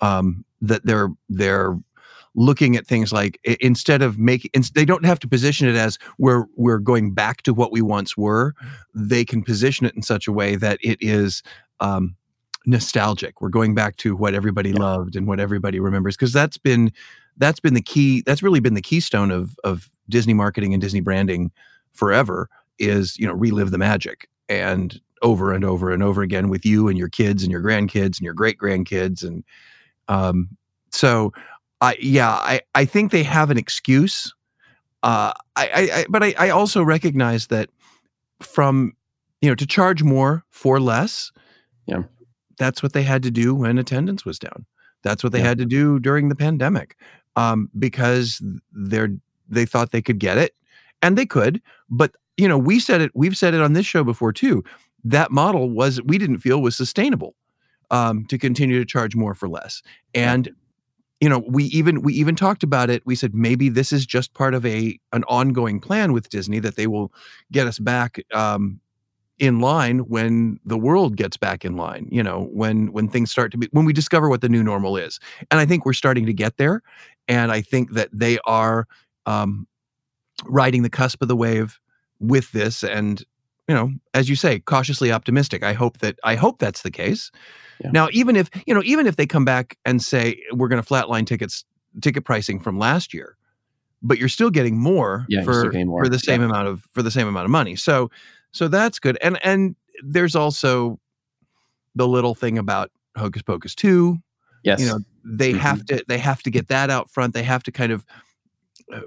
um, 0.00 0.44
that 0.62 0.86
they're 0.86 1.10
they're 1.28 1.76
looking 2.34 2.76
at 2.76 2.86
things 2.86 3.12
like 3.12 3.38
instead 3.60 4.02
of 4.02 4.18
making 4.18 4.50
they 4.74 4.84
don't 4.84 5.04
have 5.06 5.18
to 5.18 5.28
position 5.28 5.68
it 5.68 5.74
as 5.76 5.98
we're 6.18 6.44
we're 6.54 6.78
going 6.78 7.12
back 7.14 7.42
to 7.42 7.52
what 7.54 7.72
we 7.72 7.82
once 7.82 8.16
were. 8.16 8.54
They 8.94 9.24
can 9.24 9.42
position 9.42 9.86
it 9.86 9.94
in 9.94 10.02
such 10.02 10.26
a 10.26 10.32
way 10.32 10.56
that 10.56 10.78
it 10.82 10.98
is 11.00 11.42
um, 11.80 12.16
nostalgic. 12.66 13.40
We're 13.40 13.48
going 13.48 13.74
back 13.74 13.96
to 13.98 14.16
what 14.16 14.34
everybody 14.34 14.70
Yeah. 14.70 14.80
loved 14.80 15.16
and 15.16 15.26
what 15.26 15.40
everybody 15.40 15.78
remembers 15.80 16.16
because 16.16 16.32
that's 16.32 16.58
been 16.58 16.92
that's 17.38 17.60
been 17.60 17.74
the 17.74 17.82
key. 17.82 18.22
That's 18.26 18.42
really 18.42 18.60
been 18.60 18.74
the 18.74 18.82
keystone 18.82 19.30
of 19.30 19.56
of 19.64 19.88
Disney 20.08 20.34
marketing 20.34 20.72
and 20.72 20.80
Disney 20.80 21.00
branding 21.00 21.50
forever. 21.92 22.48
Is 22.78 23.18
you 23.18 23.26
know 23.26 23.32
relive 23.32 23.70
the 23.70 23.78
magic 23.78 24.28
and 24.48 25.00
over 25.22 25.52
and 25.52 25.64
over 25.64 25.90
and 25.90 26.02
over 26.02 26.22
again 26.22 26.48
with 26.48 26.64
you 26.66 26.88
and 26.88 26.98
your 26.98 27.08
kids 27.08 27.42
and 27.42 27.50
your 27.50 27.62
grandkids 27.62 28.18
and 28.18 28.20
your 28.20 28.34
great 28.34 28.58
grandkids 28.58 29.24
and 29.26 29.42
um 30.08 30.50
so 30.90 31.32
I 31.80 31.96
yeah 32.00 32.30
I 32.32 32.60
I 32.74 32.84
think 32.84 33.12
they 33.12 33.22
have 33.22 33.50
an 33.50 33.56
excuse. 33.56 34.34
Uh, 35.02 35.32
I, 35.56 35.66
I, 35.68 35.80
I 36.00 36.06
but 36.10 36.22
I, 36.22 36.34
I 36.38 36.48
also 36.50 36.82
recognize 36.82 37.46
that 37.48 37.70
from 38.40 38.92
you 39.40 39.48
know 39.48 39.54
to 39.54 39.66
charge 39.66 40.02
more 40.02 40.44
for 40.50 40.78
less. 40.80 41.32
Yeah. 41.86 42.02
that's 42.58 42.82
what 42.82 42.92
they 42.92 43.02
had 43.04 43.22
to 43.22 43.30
do 43.30 43.54
when 43.54 43.78
attendance 43.78 44.24
was 44.24 44.38
down. 44.38 44.66
That's 45.02 45.22
what 45.22 45.32
they 45.32 45.38
Yeah. 45.38 45.48
had 45.48 45.58
to 45.58 45.64
do 45.66 45.98
during 46.00 46.28
the 46.28 46.34
pandemic, 46.34 46.96
um, 47.36 47.70
because 47.78 48.42
they're 48.72 49.10
they 49.48 49.64
thought 49.64 49.92
they 49.92 50.02
could 50.02 50.18
get 50.18 50.38
it, 50.38 50.54
and 51.02 51.16
they 51.16 51.26
could. 51.26 51.62
But 51.88 52.14
you 52.36 52.48
know, 52.48 52.58
we 52.58 52.80
said 52.80 53.00
it. 53.00 53.12
We've 53.14 53.36
said 53.36 53.54
it 53.54 53.60
on 53.60 53.72
this 53.74 53.86
show 53.86 54.04
before 54.04 54.32
too. 54.32 54.64
That 55.04 55.30
model 55.30 55.70
was 55.70 56.02
we 56.02 56.18
didn't 56.18 56.38
feel 56.38 56.60
was 56.60 56.76
sustainable 56.76 57.34
um, 57.90 58.26
to 58.26 58.38
continue 58.38 58.78
to 58.78 58.84
charge 58.84 59.14
more 59.14 59.34
for 59.34 59.48
less, 59.48 59.82
and 60.14 60.50
you 61.20 61.28
know 61.28 61.42
we 61.48 61.64
even 61.64 62.02
we 62.02 62.12
even 62.14 62.36
talked 62.36 62.62
about 62.62 62.90
it 62.90 63.02
we 63.06 63.14
said 63.14 63.34
maybe 63.34 63.68
this 63.68 63.92
is 63.92 64.04
just 64.04 64.34
part 64.34 64.54
of 64.54 64.66
a 64.66 64.98
an 65.12 65.24
ongoing 65.28 65.80
plan 65.80 66.12
with 66.12 66.28
disney 66.28 66.58
that 66.58 66.76
they 66.76 66.86
will 66.86 67.12
get 67.52 67.66
us 67.66 67.78
back 67.78 68.20
um 68.34 68.80
in 69.38 69.60
line 69.60 69.98
when 70.00 70.58
the 70.64 70.78
world 70.78 71.16
gets 71.16 71.36
back 71.36 71.64
in 71.64 71.76
line 71.76 72.08
you 72.10 72.22
know 72.22 72.48
when 72.52 72.92
when 72.92 73.08
things 73.08 73.30
start 73.30 73.52
to 73.52 73.58
be 73.58 73.68
when 73.72 73.84
we 73.84 73.92
discover 73.92 74.28
what 74.28 74.40
the 74.40 74.48
new 74.48 74.62
normal 74.62 74.96
is 74.96 75.18
and 75.50 75.60
i 75.60 75.66
think 75.66 75.84
we're 75.84 75.92
starting 75.92 76.26
to 76.26 76.32
get 76.32 76.56
there 76.56 76.82
and 77.28 77.52
i 77.52 77.60
think 77.60 77.92
that 77.92 78.08
they 78.12 78.38
are 78.44 78.86
um 79.26 79.66
riding 80.44 80.82
the 80.82 80.90
cusp 80.90 81.22
of 81.22 81.28
the 81.28 81.36
wave 81.36 81.80
with 82.20 82.52
this 82.52 82.82
and 82.84 83.24
you 83.68 83.74
know 83.74 83.90
as 84.14 84.28
you 84.28 84.36
say 84.36 84.60
cautiously 84.60 85.10
optimistic. 85.12 85.62
I 85.62 85.72
hope 85.72 85.98
that 85.98 86.18
i 86.24 86.34
hope 86.34 86.58
that's 86.58 86.82
the 86.82 86.90
case. 86.90 87.30
Yeah. 87.82 87.90
now 87.92 88.08
even 88.12 88.36
if 88.36 88.48
you 88.66 88.74
know 88.74 88.82
even 88.84 89.06
if 89.06 89.16
they 89.16 89.26
come 89.26 89.44
back 89.44 89.76
and 89.84 90.02
say 90.02 90.40
we're 90.52 90.68
going 90.68 90.82
to 90.82 90.88
flatline 90.88 91.26
tickets 91.26 91.64
ticket 92.00 92.24
pricing 92.24 92.60
from 92.60 92.78
last 92.78 93.12
year 93.12 93.36
but 94.02 94.18
you're 94.18 94.28
still 94.28 94.50
getting 94.50 94.78
more 94.78 95.24
Yeah, 95.28 95.42
for 95.42 95.70
getting 95.70 95.88
more, 95.88 96.04
for 96.04 96.08
the 96.08 96.18
same 96.18 96.40
yeah. 96.40 96.48
amount 96.48 96.68
of 96.68 96.82
for 96.92 97.02
the 97.02 97.10
same 97.10 97.26
amount 97.26 97.44
of 97.46 97.50
money. 97.50 97.76
So 97.76 98.10
so 98.52 98.68
that's 98.68 98.98
good. 98.98 99.18
And 99.22 99.38
and 99.44 99.74
there's 100.02 100.36
also 100.36 101.00
the 101.94 102.06
little 102.06 102.34
thing 102.34 102.58
about 102.58 102.90
hocus 103.16 103.42
pocus 103.42 103.74
2 103.74 104.18
yes, 104.66 104.80
you 104.80 104.86
know 104.86 104.98
they 105.24 105.52
Mhm. 105.54 105.58
have 105.58 105.84
to 105.86 106.04
they 106.08 106.18
have 106.18 106.42
to 106.42 106.50
get 106.50 106.68
that 106.68 106.90
out 106.90 107.10
front. 107.10 107.32
They 107.34 107.42
have 107.44 107.62
to 107.64 107.72
kind 107.72 107.92
of 107.92 108.04
uh, 108.92 109.00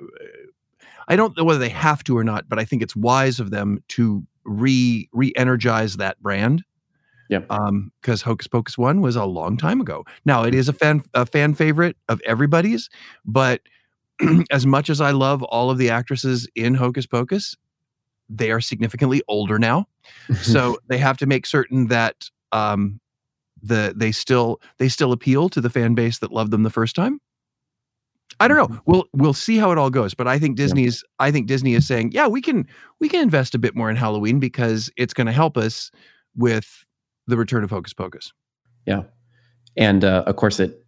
i 1.07 1.15
don't 1.15 1.37
know 1.37 1.43
whether 1.43 1.59
they 1.59 1.69
have 1.69 2.03
to 2.03 2.17
or 2.17 2.23
not 2.23 2.47
but 2.49 2.59
i 2.59 2.65
think 2.65 2.81
it's 2.81 2.95
wise 2.95 3.39
of 3.39 3.49
them 3.51 3.81
to 3.87 4.23
re 4.45 5.07
re-energize 5.13 5.97
that 5.97 6.21
brand. 6.21 6.63
Yep. 7.29 7.45
um 7.51 7.91
because 8.01 8.23
hocus 8.23 8.47
pocus 8.47 8.77
1 8.77 9.01
was 9.01 9.15
a 9.15 9.23
long 9.25 9.55
time 9.55 9.79
ago. 9.81 10.03
Now 10.25 10.43
it 10.43 10.53
is 10.55 10.67
a 10.67 10.73
fan 10.73 11.03
a 11.13 11.25
fan 11.25 11.53
favorite 11.53 11.95
of 12.09 12.19
everybody's 12.25 12.89
but 13.23 13.61
as 14.51 14.65
much 14.65 14.89
as 14.89 14.99
i 14.99 15.11
love 15.11 15.43
all 15.43 15.69
of 15.69 15.77
the 15.77 15.89
actresses 15.91 16.47
in 16.55 16.73
hocus 16.75 17.05
pocus 17.05 17.55
they 18.29 18.51
are 18.51 18.61
significantly 18.61 19.21
older 19.27 19.57
now. 19.59 19.87
So 20.41 20.77
they 20.87 20.97
have 20.97 21.17
to 21.17 21.25
make 21.27 21.45
certain 21.45 21.87
that 21.87 22.29
um 22.51 22.99
the 23.61 23.93
they 23.95 24.11
still 24.11 24.61
they 24.77 24.89
still 24.89 25.11
appeal 25.11 25.49
to 25.49 25.61
the 25.61 25.69
fan 25.69 25.95
base 25.95 26.19
that 26.19 26.31
loved 26.31 26.51
them 26.51 26.63
the 26.63 26.69
first 26.69 26.95
time? 26.95 27.19
I 28.39 28.47
don't 28.47 28.57
know. 28.57 28.79
We'll 28.85 29.05
we'll 29.13 29.33
see 29.33 29.57
how 29.57 29.71
it 29.71 29.77
all 29.77 29.89
goes 29.89 30.13
but 30.13 30.27
i 30.27 30.39
think 30.39 30.55
disney's 30.55 31.03
i 31.19 31.31
think 31.31 31.47
disney 31.47 31.73
is 31.73 31.85
saying 31.87 32.11
yeah 32.13 32.27
we 32.27 32.41
can 32.41 32.67
we 32.99 33.09
can 33.09 33.21
invest 33.21 33.55
a 33.55 33.59
bit 33.59 33.75
more 33.75 33.89
in 33.89 33.95
halloween 33.95 34.39
because 34.39 34.89
it's 34.97 35.13
going 35.13 35.27
to 35.27 35.33
help 35.33 35.57
us 35.57 35.91
with 36.35 36.85
the 37.29 37.37
return 37.37 37.63
of 37.63 37.69
hocus 37.69 37.93
pocus. 37.93 38.33
Yeah. 38.85 39.03
And 39.77 40.03
uh, 40.03 40.23
of 40.25 40.35
course, 40.35 40.59
it 40.59 40.83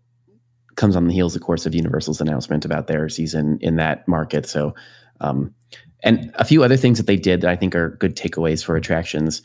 comes 0.75 0.95
on 0.95 1.07
the 1.07 1.13
heels, 1.13 1.35
of 1.35 1.41
course, 1.41 1.65
of 1.65 1.75
Universal's 1.75 2.19
announcement 2.19 2.65
about 2.65 2.87
their 2.87 3.07
season 3.09 3.57
in 3.61 3.75
that 3.75 4.07
market. 4.07 4.45
So, 4.47 4.73
um, 5.21 5.53
and 6.03 6.31
a 6.35 6.45
few 6.45 6.63
other 6.63 6.77
things 6.77 6.97
that 6.97 7.05
they 7.05 7.15
did 7.15 7.41
that 7.41 7.49
I 7.49 7.55
think 7.55 7.75
are 7.75 7.95
good 7.99 8.15
takeaways 8.15 8.63
for 8.63 8.75
attractions 8.75 9.43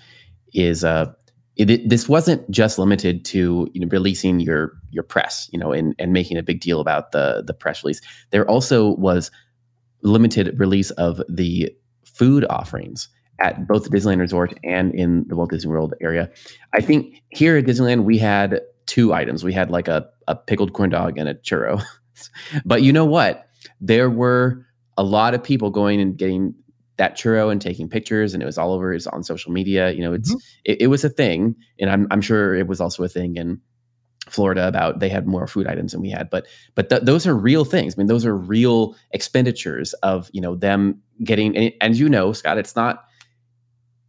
is 0.55 0.85
uh, 0.85 1.13
it, 1.57 1.89
this 1.89 2.09
wasn't 2.09 2.49
just 2.51 2.79
limited 2.79 3.25
to 3.27 3.69
you 3.73 3.81
know 3.81 3.89
releasing 3.91 4.41
your 4.41 4.73
your 4.91 5.03
press, 5.03 5.49
you 5.53 5.59
know, 5.59 5.73
and 5.73 5.95
and 5.99 6.13
making 6.13 6.37
a 6.37 6.43
big 6.43 6.61
deal 6.61 6.81
about 6.81 7.13
the 7.13 7.43
the 7.47 7.55
press 7.55 7.83
release. 7.83 8.01
There 8.31 8.49
also 8.49 8.95
was 8.97 9.31
limited 10.03 10.59
release 10.59 10.91
of 10.93 11.23
the 11.29 11.75
food 12.05 12.45
offerings 12.51 13.09
at 13.39 13.67
both 13.67 13.85
the 13.85 13.91
Disneyland 13.91 14.21
Resort 14.21 14.55
and 14.65 14.95
in 14.95 15.25
the 15.29 15.37
Walt 15.37 15.51
Disney 15.51 15.71
World 15.71 15.95
area. 16.01 16.31
I 16.73 16.81
think 16.81 17.23
here 17.31 17.57
at 17.57 17.65
Disneyland 17.65 18.05
we 18.05 18.19
had 18.19 18.61
two 18.87 19.13
items. 19.13 19.45
We 19.45 19.53
had 19.53 19.71
like 19.71 19.89
a, 19.89 20.09
a 20.29 20.37
pickled 20.37 20.73
corn 20.73 20.91
dog 20.91 21.19
and 21.19 21.29
a 21.29 21.35
churro. 21.35 21.83
but 22.65 22.83
you 22.83 22.93
know 22.93 23.05
what? 23.05 23.49
There 23.81 24.09
were 24.09 24.65
a 24.97 25.03
lot 25.03 25.35
of 25.35 25.43
people 25.43 25.71
going 25.71 26.01
and 26.01 26.17
getting 26.17 26.55
that 26.97 27.17
churro 27.17 27.51
and 27.53 27.61
taking 27.61 27.89
pictures, 27.89 28.33
and 28.35 28.43
it 28.43 28.47
was 28.47 28.57
all 28.59 28.73
over. 28.73 28.93
It's 28.93 29.07
on 29.07 29.23
social 29.23 29.53
media. 29.53 29.91
You 29.93 30.03
know, 30.03 30.13
it's 30.15 30.35
it, 30.65 30.83
it 30.83 30.87
was 30.87 31.05
a 31.05 31.11
thing, 31.11 31.55
and 31.79 31.91
I'm 31.91 32.07
I'm 32.11 32.21
sure 32.21 32.55
it 32.55 32.67
was 32.67 32.81
also 32.81 33.03
a 33.05 33.09
thing 33.09 33.37
in 33.37 33.61
Florida 34.29 34.67
about 34.67 34.99
they 35.01 35.09
had 35.09 35.27
more 35.27 35.47
food 35.47 35.67
items 35.67 35.93
than 35.93 36.01
we 36.01 36.11
had. 36.11 36.31
But 36.31 36.47
but 36.75 36.89
th- 36.89 37.03
those 37.03 37.27
are 37.27 37.35
real 37.37 37.65
things. 37.65 37.95
I 37.95 37.99
mean, 37.99 38.07
those 38.09 38.25
are 38.27 38.37
real 38.37 38.97
expenditures 39.13 39.93
of 40.03 40.29
you 40.33 40.41
know 40.41 40.55
them 40.57 41.01
getting. 41.23 41.57
And, 41.57 41.73
and 41.81 41.97
you 41.97 42.09
know, 42.09 42.33
Scott, 42.33 42.59
it's 42.59 42.75
not. 42.77 43.05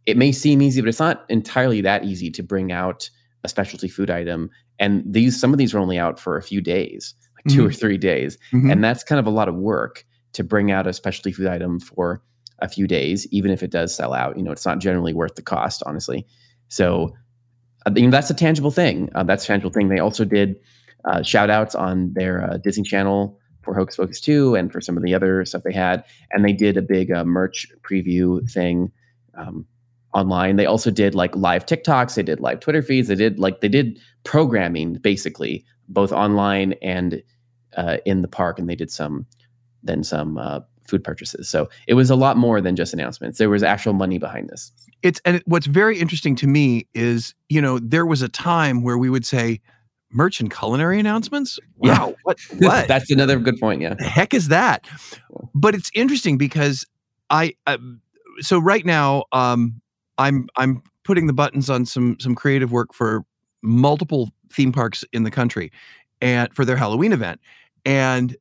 It 0.06 0.16
may 0.16 0.32
seem 0.32 0.62
easy, 0.62 0.80
but 0.80 0.88
it's 0.88 0.98
not 1.00 1.24
entirely 1.28 1.82
that 1.82 2.04
easy 2.04 2.30
to 2.30 2.42
bring 2.42 2.72
out 2.72 3.10
a 3.44 3.48
specialty 3.48 3.88
food 3.88 4.10
item. 4.10 4.50
And 4.78 5.02
these 5.06 5.38
some 5.38 5.52
of 5.52 5.58
these 5.58 5.74
are 5.74 5.78
only 5.78 5.98
out 5.98 6.18
for 6.18 6.36
a 6.36 6.42
few 6.42 6.60
days, 6.60 7.14
like 7.36 7.54
2 7.54 7.66
or 7.66 7.72
three 7.72 7.98
days, 7.98 8.38
Mhm. 8.52 8.72
and 8.72 8.82
that's 8.82 9.04
kind 9.04 9.18
of 9.18 9.26
a 9.26 9.30
lot 9.30 9.48
of 9.48 9.54
work 9.54 10.04
to 10.32 10.44
bring 10.44 10.70
out 10.70 10.86
a 10.86 10.92
specialty 10.92 11.32
food 11.32 11.46
item 11.48 11.78
for 11.80 12.22
a 12.60 12.68
few 12.68 12.86
days, 12.86 13.26
even 13.30 13.50
if 13.50 13.62
it 13.62 13.70
does 13.70 13.94
sell 13.94 14.14
out. 14.14 14.36
You 14.36 14.42
know, 14.42 14.52
it's 14.52 14.66
not 14.66 14.78
generally 14.78 15.14
worth 15.14 15.34
the 15.34 15.42
cost, 15.42 15.82
honestly. 15.86 16.26
So, 16.68 17.14
I 17.86 17.90
think 17.90 18.10
that's 18.10 18.28
a 18.28 18.34
tangible 18.34 18.70
thing. 18.70 19.08
Uh, 19.14 19.22
that's 19.22 19.44
a 19.44 19.46
tangible 19.46 19.70
thing. 19.70 19.88
They 19.88 19.98
also 19.98 20.24
did 20.24 20.56
uh, 21.04 21.22
shout 21.22 21.48
outs 21.48 21.74
on 21.74 22.12
their 22.12 22.44
uh, 22.44 22.58
Disney 22.58 22.84
Channel 22.84 23.38
for 23.62 23.74
Hocus 23.74 23.96
Pocus 23.96 24.20
2 24.20 24.54
and 24.54 24.70
for 24.72 24.80
some 24.80 24.96
of 24.96 25.02
the 25.02 25.14
other 25.14 25.44
stuff 25.44 25.62
they 25.62 25.72
had. 25.72 26.04
And 26.32 26.44
they 26.44 26.52
did 26.52 26.76
a 26.76 26.82
big 26.82 27.10
uh, 27.10 27.24
merch 27.24 27.66
preview 27.82 28.48
thing 28.50 28.90
um, 29.36 29.66
online. 30.12 30.56
They 30.56 30.66
also 30.66 30.90
did 30.90 31.14
like 31.14 31.34
live 31.36 31.66
TikToks. 31.66 32.14
They 32.14 32.22
did 32.22 32.40
live 32.40 32.60
Twitter 32.60 32.82
feeds. 32.82 33.08
They 33.08 33.14
did 33.14 33.38
like, 33.38 33.60
they 33.60 33.68
did 33.68 33.98
programming 34.24 34.94
basically, 34.94 35.64
both 35.88 36.12
online 36.12 36.74
and 36.82 37.22
uh, 37.76 37.98
in 38.04 38.22
the 38.22 38.28
park. 38.28 38.58
And 38.58 38.68
they 38.68 38.76
did 38.76 38.90
some, 38.90 39.26
then 39.82 40.02
some 40.02 40.36
uh, 40.36 40.60
food 40.88 41.04
purchases. 41.04 41.48
So 41.48 41.68
it 41.86 41.94
was 41.94 42.10
a 42.10 42.16
lot 42.16 42.36
more 42.36 42.60
than 42.60 42.74
just 42.76 42.92
announcements. 42.92 43.38
There 43.38 43.50
was 43.50 43.62
actual 43.62 43.92
money 43.92 44.18
behind 44.18 44.48
this. 44.48 44.72
it's 45.02 45.20
and 45.24 45.42
what's 45.46 45.66
very 45.66 45.98
interesting 45.98 46.34
to 46.36 46.46
me 46.46 46.86
is 46.94 47.34
you 47.48 47.60
know 47.60 47.78
there 47.78 48.06
was 48.06 48.22
a 48.22 48.28
time 48.28 48.82
where 48.82 48.98
we 48.98 49.08
would 49.10 49.24
say 49.26 49.60
merch 50.10 50.40
and 50.40 50.50
culinary 50.50 50.98
announcements 50.98 51.58
Yeah. 51.82 51.98
wow 51.98 52.14
what 52.22 52.38
what 52.58 52.88
That's 52.92 53.10
another 53.10 53.38
good 53.38 53.58
point. 53.60 53.82
Yeah. 53.82 53.94
the 53.94 54.04
heck 54.04 54.32
is 54.34 54.48
that 54.48 54.86
but 55.54 55.74
it's 55.74 55.90
interesting 55.94 56.38
because 56.38 56.84
i 57.30 57.52
uh, 57.66 57.76
so 58.40 58.58
right 58.58 58.84
now 58.86 59.24
um 59.32 59.80
i'm 60.16 60.48
i'm 60.56 60.82
putting 61.04 61.26
the 61.26 61.32
buttons 61.34 61.68
on 61.70 61.84
some 61.84 62.16
some 62.18 62.34
creative 62.34 62.72
work 62.72 62.94
for 62.94 63.22
multiple 63.62 64.30
theme 64.52 64.72
parks 64.72 65.04
in 65.12 65.24
the 65.24 65.30
country 65.30 65.70
and 66.22 66.52
for 66.54 66.64
their 66.64 66.76
halloween 66.76 67.12
event 67.12 67.38
and 67.84 68.34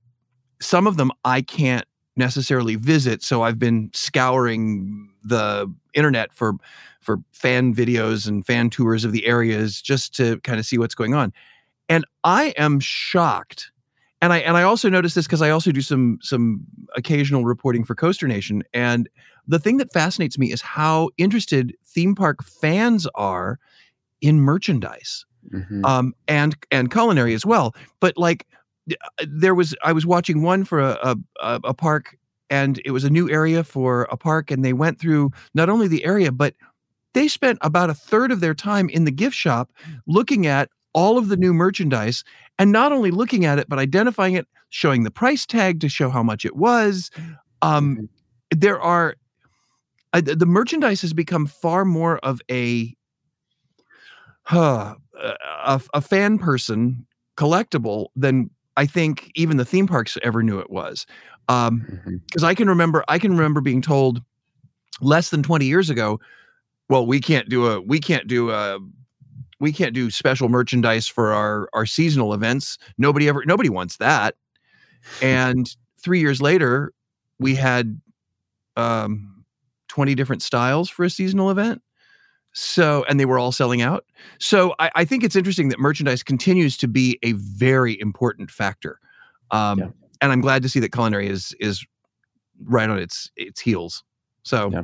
some 0.61 0.87
of 0.87 0.95
them 0.97 1.11
i 1.25 1.41
can't 1.41 1.85
necessarily 2.17 2.75
visit, 2.75 3.23
so 3.23 3.43
I've 3.43 3.59
been 3.59 3.89
scouring 3.93 5.09
the 5.23 5.73
internet 5.93 6.33
for 6.33 6.53
for 7.01 7.19
fan 7.31 7.73
videos 7.73 8.27
and 8.27 8.45
fan 8.45 8.69
tours 8.69 9.05
of 9.05 9.11
the 9.13 9.25
areas 9.25 9.81
just 9.81 10.13
to 10.15 10.39
kind 10.41 10.59
of 10.59 10.65
see 10.65 10.77
what's 10.77 10.95
going 10.95 11.13
on. 11.13 11.31
And 11.89 12.05
I 12.23 12.53
am 12.57 12.79
shocked. 12.79 13.71
And 14.21 14.33
I 14.33 14.39
and 14.39 14.57
I 14.57 14.63
also 14.63 14.89
noticed 14.89 15.15
this 15.15 15.27
because 15.27 15.41
I 15.41 15.51
also 15.51 15.71
do 15.71 15.81
some 15.81 16.17
some 16.21 16.65
occasional 16.95 17.45
reporting 17.45 17.83
for 17.83 17.95
Coaster 17.95 18.27
Nation. 18.27 18.63
And 18.73 19.07
the 19.47 19.59
thing 19.59 19.77
that 19.77 19.93
fascinates 19.93 20.37
me 20.37 20.51
is 20.51 20.61
how 20.61 21.09
interested 21.17 21.75
theme 21.85 22.15
park 22.15 22.43
fans 22.43 23.07
are 23.15 23.59
in 24.21 24.41
merchandise 24.41 25.23
Mhm. 25.53 25.85
um, 25.85 26.13
and 26.27 26.57
and 26.71 26.91
culinary 26.91 27.33
as 27.33 27.45
well. 27.45 27.73
But 28.01 28.17
like 28.17 28.45
there 29.27 29.55
was, 29.55 29.75
I 29.83 29.91
was 29.93 30.05
watching 30.05 30.41
one 30.41 30.63
for 30.63 30.79
a, 30.79 31.17
a 31.41 31.59
a 31.63 31.73
park, 31.73 32.17
and 32.49 32.81
it 32.85 32.91
was 32.91 33.03
a 33.03 33.09
new 33.09 33.29
area 33.29 33.63
for 33.63 34.03
a 34.11 34.17
park, 34.17 34.51
and 34.51 34.63
they 34.63 34.73
went 34.73 34.99
through 34.99 35.31
not 35.53 35.69
only 35.69 35.87
the 35.87 36.05
area, 36.05 36.31
but 36.31 36.53
they 37.13 37.27
spent 37.27 37.59
about 37.61 37.89
a 37.89 37.93
third 37.93 38.31
of 38.31 38.39
their 38.39 38.53
time 38.53 38.89
in 38.89 39.05
the 39.05 39.11
gift 39.11 39.35
shop 39.35 39.71
looking 40.07 40.45
at 40.47 40.69
all 40.93 41.17
of 41.17 41.27
the 41.29 41.37
new 41.37 41.53
merchandise, 41.53 42.23
and 42.59 42.71
not 42.71 42.91
only 42.91 43.11
looking 43.11 43.45
at 43.45 43.59
it, 43.59 43.67
but 43.69 43.79
identifying 43.79 44.33
it, 44.35 44.47
showing 44.69 45.03
the 45.03 45.11
price 45.11 45.45
tag 45.45 45.79
to 45.81 45.89
show 45.89 46.09
how 46.09 46.23
much 46.23 46.45
it 46.45 46.55
was. 46.55 47.11
Um, 47.61 47.97
Mhm. 47.97 48.09
there 48.59 48.79
are 48.81 49.15
uh, 50.13 50.21
the 50.21 50.35
the 50.35 50.45
merchandise 50.45 51.01
has 51.01 51.13
become 51.13 51.45
far 51.47 51.85
more 51.85 52.17
of 52.19 52.41
a 52.49 52.95
huh, 54.43 54.95
a, 55.19 55.81
a 55.93 56.01
fan 56.01 56.37
person 56.39 57.05
collectible 57.37 58.07
than 58.15 58.49
I 58.77 58.85
think 58.87 59.31
even 59.35 59.57
the 59.57 59.65
theme 59.65 59.87
parks 59.87 60.17
ever 60.23 60.43
knew 60.43 60.59
it 60.59 60.69
was. 60.71 61.05
Um, 61.49 61.81
Mhm. 62.07 62.21
because 62.27 62.43
I 62.45 62.55
can 62.55 62.69
remember 62.69 63.03
I 63.09 63.19
can 63.19 63.31
remember 63.33 63.61
being 63.61 63.81
told 63.81 64.23
less 65.01 65.29
than 65.31 65.43
20 65.43 65.65
years 65.65 65.89
ago, 65.89 66.19
well, 66.89 67.05
we 67.07 67.19
can't 67.21 67.49
do 67.49 67.67
a 67.67 67.81
we 67.81 67.99
can't 67.99 68.27
do 68.27 68.51
a 68.51 68.79
we 69.59 69.73
can't 69.73 69.93
do 69.93 70.11
special 70.11 70.49
merchandise 70.49 71.07
for 71.07 71.33
our 71.33 71.69
our 71.73 71.85
seasonal 71.85 72.33
events. 72.33 72.77
Nobody 72.97 73.27
ever 73.29 73.43
nobody 73.45 73.69
wants 73.69 73.97
that. 73.97 74.35
And 75.21 75.69
3 76.01 76.19
years 76.21 76.41
later, 76.41 76.93
we 77.39 77.55
had 77.55 78.01
um 78.77 79.45
20 79.89 80.15
different 80.15 80.43
styles 80.43 80.89
for 80.89 81.05
a 81.05 81.09
seasonal 81.09 81.51
event. 81.51 81.81
So, 82.59 83.05
and 83.07 83.19
they 83.19 83.25
were 83.25 83.37
all 83.37 83.51
selling 83.51 83.83
out. 83.83 84.03
So, 84.39 84.73
I, 84.79 84.89
I 84.95 85.05
think 85.05 85.23
it's 85.23 85.35
interesting 85.35 85.69
that 85.69 85.79
merchandise 85.79 86.23
continues 86.23 86.75
to 86.77 86.87
be 86.87 87.19
a 87.21 87.33
very 87.33 87.99
important 87.99 88.49
factor. 88.49 88.99
Um, 89.51 89.79
Yeah. 89.79 89.87
And 90.19 90.31
I'm 90.31 90.41
glad 90.41 90.63
to 90.63 90.69
see 90.69 90.79
that 90.79 90.91
culinary 90.91 91.27
is 91.27 91.55
is 91.59 91.85
right 92.63 92.89
on 92.89 92.97
its 92.97 93.31
its 93.35 93.61
heels. 93.61 94.03
So, 94.41 94.71
Yeah. 94.71 94.83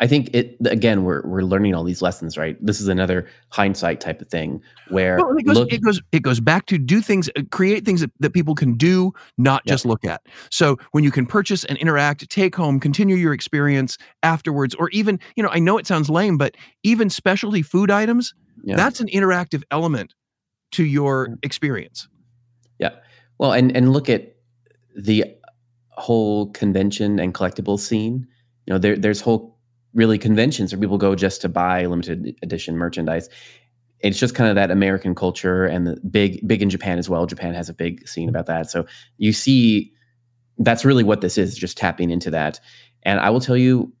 I 0.00 0.06
think 0.06 0.30
it 0.32 0.56
again. 0.64 1.02
We're 1.04 1.22
we're 1.26 1.42
learning 1.42 1.74
all 1.74 1.82
these 1.82 2.00
lessons, 2.02 2.38
right? 2.38 2.56
This 2.64 2.80
is 2.80 2.86
another 2.88 3.26
hindsight 3.50 4.00
type 4.00 4.20
of 4.20 4.28
thing 4.28 4.62
where 4.90 5.16
well, 5.16 5.36
it 5.36 5.44
goes 5.44 5.56
look, 5.56 5.72
it 5.72 5.82
goes 5.82 6.00
it 6.12 6.22
goes 6.22 6.38
back 6.40 6.66
to 6.66 6.78
do 6.78 7.00
things, 7.00 7.28
uh, 7.36 7.42
create 7.50 7.84
things 7.84 8.00
that, 8.00 8.10
that 8.20 8.30
people 8.32 8.54
can 8.54 8.76
do, 8.76 9.12
not 9.38 9.62
Yeah. 9.64 9.72
just 9.72 9.84
look 9.84 10.04
at. 10.04 10.22
So 10.50 10.76
when 10.92 11.02
you 11.02 11.10
can 11.10 11.26
purchase 11.26 11.64
and 11.64 11.76
interact, 11.78 12.28
take 12.30 12.54
home, 12.54 12.78
continue 12.78 13.16
your 13.16 13.32
experience 13.32 13.98
afterwards, 14.22 14.74
or 14.76 14.88
even 14.90 15.18
you 15.34 15.42
know, 15.42 15.50
I 15.50 15.58
know 15.58 15.78
it 15.78 15.86
sounds 15.86 16.08
lame, 16.08 16.38
but 16.38 16.56
even 16.84 17.10
specialty 17.10 17.62
food 17.62 17.90
items, 17.90 18.34
Yeah. 18.62 18.76
that's 18.76 19.00
an 19.00 19.08
interactive 19.08 19.62
element 19.72 20.14
to 20.72 20.84
your 20.84 21.38
experience. 21.42 22.06
Yeah. 22.78 22.90
Well, 23.38 23.52
and 23.52 23.76
and 23.76 23.92
look 23.92 24.08
at 24.08 24.36
the 24.96 25.24
whole 25.90 26.50
convention 26.52 27.18
and 27.18 27.34
collectible 27.34 27.80
scene. 27.80 28.28
You 28.66 28.74
know, 28.74 28.78
there 28.78 28.96
there's 28.96 29.20
whole 29.20 29.57
really 29.94 30.18
conventions 30.18 30.72
where 30.72 30.80
people 30.80 30.98
go 30.98 31.14
just 31.14 31.40
to 31.42 31.48
buy 31.48 31.86
limited 31.86 32.36
edition 32.42 32.76
merchandise. 32.76 33.28
It's 34.00 34.18
just 34.18 34.34
kind 34.34 34.48
of 34.48 34.54
that 34.54 34.70
American 34.70 35.14
culture 35.14 35.64
and 35.64 35.86
the 35.86 35.98
big 36.08 36.46
big 36.46 36.62
in 36.62 36.70
Japan 36.70 36.98
as 36.98 37.08
well. 37.08 37.26
Japan 37.26 37.54
has 37.54 37.68
a 37.68 37.74
big 37.74 38.06
scene 38.08 38.28
about 38.28 38.46
that. 38.46 38.70
So 38.70 38.86
you 39.16 39.32
see 39.32 39.92
that's 40.58 40.84
really 40.84 41.04
what 41.04 41.20
this 41.20 41.38
is, 41.38 41.56
just 41.56 41.76
tapping 41.78 42.10
into 42.10 42.30
that. 42.30 42.60
And 43.04 43.20
I 43.20 43.30
will 43.30 43.40
tell 43.40 43.56
you 43.56 43.92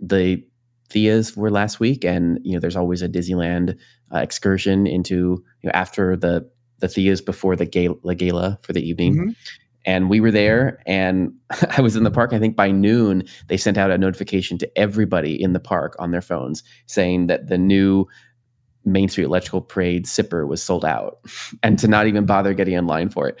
the 0.00 0.42
Theas 0.90 1.36
were 1.36 1.50
last 1.50 1.80
week, 1.80 2.04
and 2.04 2.38
you 2.42 2.52
know, 2.52 2.60
there's 2.60 2.76
always 2.76 3.00
a 3.00 3.08
Disneyland 3.08 3.78
uh, 4.14 4.18
excursion 4.18 4.86
into 4.86 5.42
you 5.62 5.68
know 5.68 5.70
after 5.72 6.16
the 6.16 6.48
the 6.80 6.88
Theas 6.88 7.20
before 7.22 7.56
the 7.56 7.64
gala, 7.64 7.94
la 8.02 8.12
gala 8.14 8.58
for 8.62 8.72
the 8.72 8.86
evening. 8.86 9.14
Mhm. 9.16 9.36
And 9.84 10.08
we 10.08 10.20
were 10.20 10.30
there, 10.30 10.80
and 10.86 11.32
I 11.76 11.80
was 11.80 11.96
in 11.96 12.04
the 12.04 12.10
park. 12.10 12.32
I 12.32 12.38
think 12.38 12.56
by 12.56 12.70
noon, 12.70 13.24
they 13.48 13.56
sent 13.56 13.78
out 13.78 13.90
a 13.90 13.98
notification 13.98 14.58
to 14.58 14.78
everybody 14.78 15.40
in 15.40 15.52
the 15.52 15.60
park 15.60 15.96
on 15.98 16.10
their 16.12 16.20
phones 16.20 16.62
saying 16.86 17.26
that 17.26 17.48
the 17.48 17.58
new 17.58 18.06
Main 18.84 19.08
Street 19.08 19.24
Electrical 19.24 19.60
Parade 19.60 20.06
sipper 20.06 20.46
was 20.46 20.62
sold 20.62 20.84
out, 20.84 21.20
and 21.62 21.78
to 21.78 21.88
not 21.88 22.06
even 22.06 22.26
bother 22.26 22.54
getting 22.54 22.74
in 22.74 22.86
line 22.86 23.08
for 23.08 23.28
it. 23.28 23.38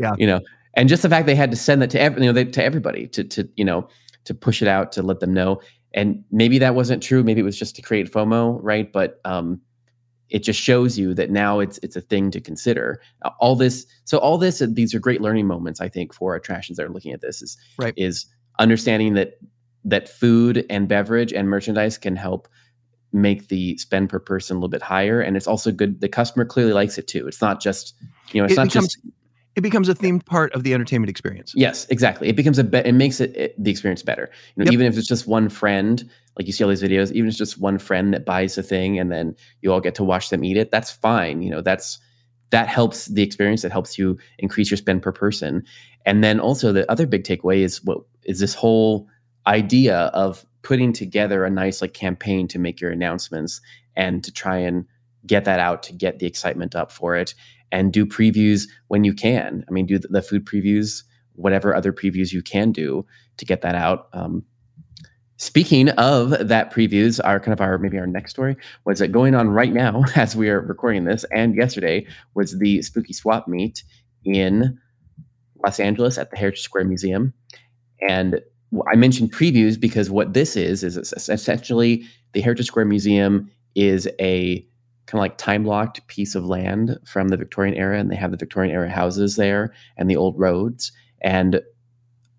Yeah. 0.00 0.14
you 0.18 0.26
know, 0.26 0.40
and 0.74 0.88
just 0.88 1.02
the 1.02 1.08
fact 1.08 1.26
they 1.26 1.34
had 1.34 1.50
to 1.50 1.56
send 1.56 1.80
that 1.82 1.90
to 1.90 2.00
every, 2.00 2.22
you 2.22 2.26
know, 2.26 2.32
they, 2.32 2.44
to 2.44 2.64
everybody 2.64 3.06
to 3.08 3.24
to 3.24 3.48
you 3.56 3.64
know 3.64 3.88
to 4.24 4.34
push 4.34 4.62
it 4.62 4.68
out 4.68 4.92
to 4.92 5.02
let 5.02 5.20
them 5.20 5.32
know. 5.32 5.60
And 5.92 6.24
maybe 6.30 6.58
that 6.58 6.74
wasn't 6.74 7.02
true. 7.02 7.22
Maybe 7.24 7.40
it 7.40 7.44
was 7.44 7.58
just 7.58 7.74
to 7.76 7.82
create 7.82 8.12
FOMO, 8.12 8.58
right? 8.62 8.92
But 8.92 9.20
um, 9.24 9.60
it 10.30 10.42
just 10.42 10.60
shows 10.60 10.98
you 10.98 11.12
that 11.14 11.30
now 11.30 11.60
it's 11.60 11.78
it's 11.82 11.96
a 11.96 12.00
thing 12.00 12.30
to 12.30 12.40
consider. 12.40 13.00
All 13.40 13.56
this, 13.56 13.86
so 14.04 14.18
all 14.18 14.38
this, 14.38 14.62
uh, 14.62 14.66
these 14.70 14.94
are 14.94 15.00
great 15.00 15.20
learning 15.20 15.46
moments, 15.46 15.80
I 15.80 15.88
think, 15.88 16.14
for 16.14 16.34
attractions 16.34 16.76
that 16.76 16.86
are 16.86 16.90
looking 16.90 17.12
at 17.12 17.20
this. 17.20 17.42
Is 17.42 17.56
Right. 17.78 17.94
is 17.96 18.26
understanding 18.58 19.14
that 19.14 19.34
that 19.84 20.08
food 20.08 20.64
and 20.70 20.88
beverage 20.88 21.32
and 21.32 21.48
merchandise 21.48 21.98
can 21.98 22.16
help 22.16 22.48
make 23.12 23.48
the 23.48 23.76
spend 23.78 24.08
per 24.08 24.20
person 24.20 24.56
a 24.56 24.58
little 24.60 24.68
bit 24.68 24.82
higher, 24.82 25.20
and 25.20 25.36
it's 25.36 25.46
also 25.46 25.72
good. 25.72 26.00
The 26.00 26.08
customer 26.08 26.44
clearly 26.44 26.72
likes 26.72 26.96
it 26.96 27.08
too. 27.08 27.26
It's 27.26 27.40
not 27.40 27.60
just 27.60 27.94
you 28.32 28.40
know, 28.40 28.44
it's 28.44 28.52
It 28.52 28.56
not 28.56 28.68
becomes 28.68 28.94
just 28.94 28.98
it 29.56 29.62
becomes 29.62 29.88
a 29.88 29.94
themed 29.94 30.24
part 30.26 30.52
of 30.54 30.62
the 30.62 30.74
entertainment 30.74 31.10
experience. 31.10 31.52
Yes, 31.56 31.86
exactly. 31.90 32.28
It 32.28 32.36
becomes 32.36 32.58
a 32.58 32.64
be- 32.64 32.78
it 32.78 32.94
makes 32.94 33.20
it, 33.20 33.36
it 33.36 33.62
the 33.62 33.70
experience 33.70 34.02
better. 34.02 34.30
You 34.54 34.64
know, 34.64 34.68
Yep. 34.68 34.72
even 34.72 34.86
if 34.86 34.96
it's 34.96 35.08
just 35.08 35.26
one 35.26 35.48
friend, 35.48 36.08
like 36.38 36.46
you 36.46 36.52
see 36.52 36.62
all 36.62 36.70
these 36.70 36.82
videos, 36.82 37.10
even 37.12 37.26
if 37.26 37.32
it's 37.32 37.38
just 37.38 37.58
one 37.58 37.78
friend 37.78 38.14
that 38.14 38.24
buys 38.24 38.54
the 38.54 38.62
thing 38.62 38.98
and 38.98 39.10
then 39.10 39.34
you 39.60 39.72
all 39.72 39.80
get 39.80 39.94
to 39.96 40.04
watch 40.04 40.30
them 40.30 40.44
eat 40.44 40.56
it, 40.56 40.70
that's 40.70 40.90
fine. 40.90 41.42
You 41.42 41.50
know, 41.50 41.60
that's 41.60 41.98
that 42.50 42.68
helps 42.68 43.06
the 43.06 43.22
experience. 43.22 43.64
It 43.64 43.72
helps 43.72 43.98
you 43.98 44.18
increase 44.38 44.70
your 44.70 44.78
spend 44.78 45.02
per 45.02 45.12
person. 45.12 45.64
And 46.06 46.22
then 46.22 46.40
also 46.40 46.72
the 46.72 46.90
other 46.90 47.06
big 47.06 47.24
takeaway 47.24 47.58
is 47.58 47.82
what 47.84 47.98
is 48.24 48.40
this 48.40 48.54
whole 48.54 49.08
idea 49.46 49.96
of 50.14 50.44
putting 50.62 50.92
together 50.92 51.44
a 51.44 51.50
nice 51.50 51.80
like 51.80 51.94
campaign 51.94 52.46
to 52.48 52.58
make 52.58 52.80
your 52.80 52.90
announcements 52.90 53.60
and 53.96 54.22
to 54.24 54.32
try 54.32 54.58
and 54.58 54.84
get 55.26 55.44
that 55.44 55.60
out 55.60 55.82
to 55.82 55.92
get 55.92 56.18
the 56.18 56.26
excitement 56.26 56.74
up 56.74 56.92
for 56.92 57.16
it 57.16 57.34
and 57.72 57.92
do 57.92 58.06
previews 58.06 58.68
when 58.88 59.04
you 59.04 59.12
can. 59.12 59.64
I 59.68 59.72
mean, 59.72 59.86
do 59.86 59.98
the, 59.98 60.22
food 60.22 60.44
previews, 60.44 61.02
whatever 61.34 61.74
other 61.74 61.92
previews 61.92 62.32
you 62.32 62.42
can 62.42 62.72
do 62.72 63.06
to 63.36 63.44
get 63.44 63.62
that 63.62 63.74
out. 63.74 64.08
Um, 64.12 64.44
speaking 65.36 65.90
of 65.90 66.48
that 66.48 66.72
previews, 66.72 67.20
our 67.24 67.40
kind 67.40 67.52
of 67.52 67.60
our 67.60 67.78
maybe 67.78 67.98
our 67.98 68.06
next 68.06 68.32
story 68.32 68.56
was 68.84 68.98
that 68.98 69.08
going 69.08 69.34
on 69.34 69.48
right 69.48 69.72
now 69.72 70.04
as 70.16 70.36
we 70.36 70.48
are 70.48 70.60
recording 70.60 71.04
this, 71.04 71.24
and 71.34 71.54
yesterday 71.54 72.06
was 72.34 72.58
the 72.58 72.82
Spooky 72.82 73.12
Swap 73.12 73.48
Meet 73.48 73.82
in 74.24 74.78
Los 75.64 75.80
Angeles 75.80 76.18
at 76.18 76.30
the 76.30 76.36
Heritage 76.36 76.62
Square 76.62 76.84
Museum, 76.84 77.32
and 78.00 78.40
I 78.90 78.96
mentioned 78.96 79.32
previews 79.32 79.80
because 79.80 80.10
what 80.10 80.32
this 80.32 80.56
is 80.56 80.84
is 80.84 80.96
es- 80.96 81.28
essentially 81.28 82.04
the 82.32 82.40
Heritage 82.40 82.66
Square 82.66 82.86
Museum 82.86 83.50
is 83.74 84.08
a 84.20 84.66
kind 85.10 85.18
of 85.18 85.24
like 85.24 85.38
time 85.38 85.64
locked 85.64 86.06
piece 86.06 86.36
of 86.36 86.44
land 86.44 86.96
from 87.04 87.28
the 87.28 87.36
Victorian 87.36 87.74
era, 87.74 87.98
and 87.98 88.10
they 88.10 88.16
have 88.16 88.30
the 88.30 88.36
Victorian 88.36 88.72
era 88.72 88.88
houses 88.88 89.34
there 89.34 89.74
and 89.96 90.08
the 90.08 90.16
old 90.16 90.38
roads. 90.38 90.92
And 91.20 91.60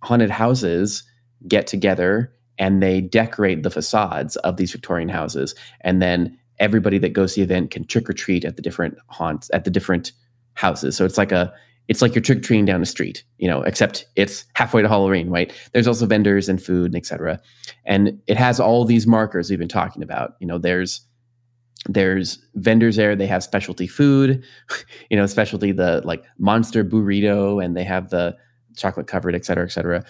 haunted 0.02 0.30
houses 0.30 1.04
get 1.48 1.68
together 1.68 2.34
and 2.58 2.82
they 2.82 3.02
decorate 3.02 3.64
the 3.64 3.70
facades 3.70 4.36
of 4.38 4.58
these 4.58 4.72
Victorian 4.72 5.10
houses. 5.10 5.54
And 5.82 6.02
then 6.02 6.38
everybody 6.60 6.98
that 7.00 7.14
goes 7.14 7.34
to 7.34 7.42
the 7.42 7.44
event 7.44 7.72
can 7.72 7.86
trick 7.86 8.10
or 8.10 8.14
treat 8.14 8.46
at 8.46 8.56
the 8.56 8.62
different 8.62 8.98
haunts, 9.08 9.50
at 9.54 9.66
the 9.66 9.72
different 9.72 10.14
houses. 10.54 10.96
So 10.96 11.06
it's 11.06 11.18
like 11.18 11.32
a 11.32 11.54
it's 11.88 12.02
like 12.02 12.16
you're 12.16 12.22
trick 12.22 12.42
treating 12.42 12.66
down 12.66 12.80
the 12.80 12.86
street, 12.86 13.24
you 13.38 13.50
know, 13.50 13.64
except 13.64 14.06
it's 14.16 14.46
halfway 14.54 14.82
to 14.82 14.88
Halloween, 14.88 15.30
right? 15.30 15.52
There's 15.74 15.88
also 15.88 16.06
vendors 16.06 16.48
and 16.48 16.64
food 16.64 16.86
and 16.86 16.96
et 16.96 17.06
cetera. 17.06 17.40
And 17.86 18.22
it 18.28 18.38
has 18.38 18.62
all 18.62 18.86
these 18.86 19.06
markers 19.06 19.50
we've 19.50 19.60
been 19.60 19.68
talking 19.68 20.02
about. 20.02 20.36
You 20.40 20.48
know, 20.48 20.58
there's 20.58 21.02
there's 21.88 22.38
vendors 22.56 22.96
there 22.96 23.16
they 23.16 23.26
have 23.26 23.44
specialty 23.44 23.88
food 23.88 24.44
you 25.10 25.18
know 25.18 25.26
specialty 25.26 25.72
the 25.72 26.02
like 26.06 26.24
monster 26.38 26.84
burrito 26.84 27.64
and 27.64 27.76
they 27.76 27.84
have 27.84 28.10
the 28.10 28.36
chocolate 28.78 29.08
covered 29.08 29.36
et 29.36 29.46
cetera 29.46 29.66
et 29.66 29.72
cetera. 29.72 30.04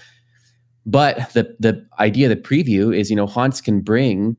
But 0.86 1.32
the 1.34 1.56
the 1.60 1.86
idea 2.00 2.28
the 2.28 2.36
preview 2.36 2.96
is 2.96 3.10
you 3.10 3.16
know 3.16 3.28
haunts 3.28 3.62
can 3.62 3.82
bring 3.82 4.36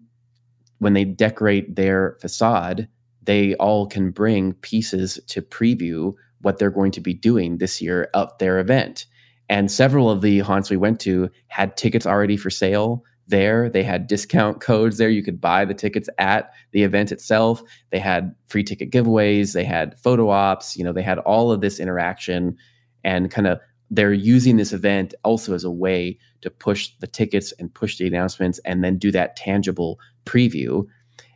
when 0.79 0.92
they 0.95 1.05
decorate 1.05 1.77
their 1.77 2.16
facade 2.21 2.88
they 3.23 3.55
all 3.55 3.87
can 3.87 4.11
bring 4.11 4.53
pieces 4.55 5.21
to 5.29 5.40
preview 5.40 6.14
what 6.40 6.59
they're 6.59 6.71
going 6.71 6.90
to 6.92 7.01
be 7.01 7.14
doing 7.14 7.59
this 7.59 7.81
year 7.81 8.11
of 8.14 8.37
their 8.38 8.59
event. 8.59 9.07
And 9.49 9.71
several 9.71 10.11
of 10.11 10.23
the 10.23 10.40
haunts 10.40 10.71
we 10.71 10.77
went 10.77 10.99
to 11.01 11.31
had 11.49 11.77
tickets 11.77 12.07
already 12.07 12.37
for 12.37 12.51
sale 12.51 13.05
there. 13.29 13.69
They 13.69 13.83
had 13.83 14.07
discount 14.07 14.61
codes 14.61 14.99
there. 14.99 15.09
You 15.09 15.23
could 15.23 15.41
buy 15.41 15.65
the 15.65 15.75
tickets 15.75 16.09
at 16.19 16.53
the 16.73 16.83
event 16.83 17.13
itself. 17.13 17.63
They 17.91 17.99
had 17.99 18.35
free 18.49 18.65
ticket 18.65 18.91
giveaways. 18.91 19.53
They 19.53 19.65
had 19.65 19.99
photo 19.99 20.31
ops. 20.31 20.77
You 20.77 20.85
know, 20.85 20.93
they 20.93 21.03
had 21.03 21.19
all 21.21 21.53
of 21.53 21.61
this 21.61 21.81
interaction 21.81 22.57
and 23.05 23.31
kind 23.31 23.47
of 23.47 23.61
they're 23.91 24.13
using 24.13 24.57
this 24.57 24.73
event 24.73 25.15
also 25.23 25.55
as 25.55 25.65
a 25.65 25.71
way 25.71 26.19
to 26.41 26.51
push 26.51 26.91
the 27.01 27.07
tickets 27.07 27.53
and 27.59 27.73
push 27.73 27.99
the 27.99 28.07
announcements 28.07 28.59
and 28.65 28.83
then 28.83 28.97
do 28.97 29.11
that 29.11 29.37
tangible 29.37 30.01
preview. 30.25 30.87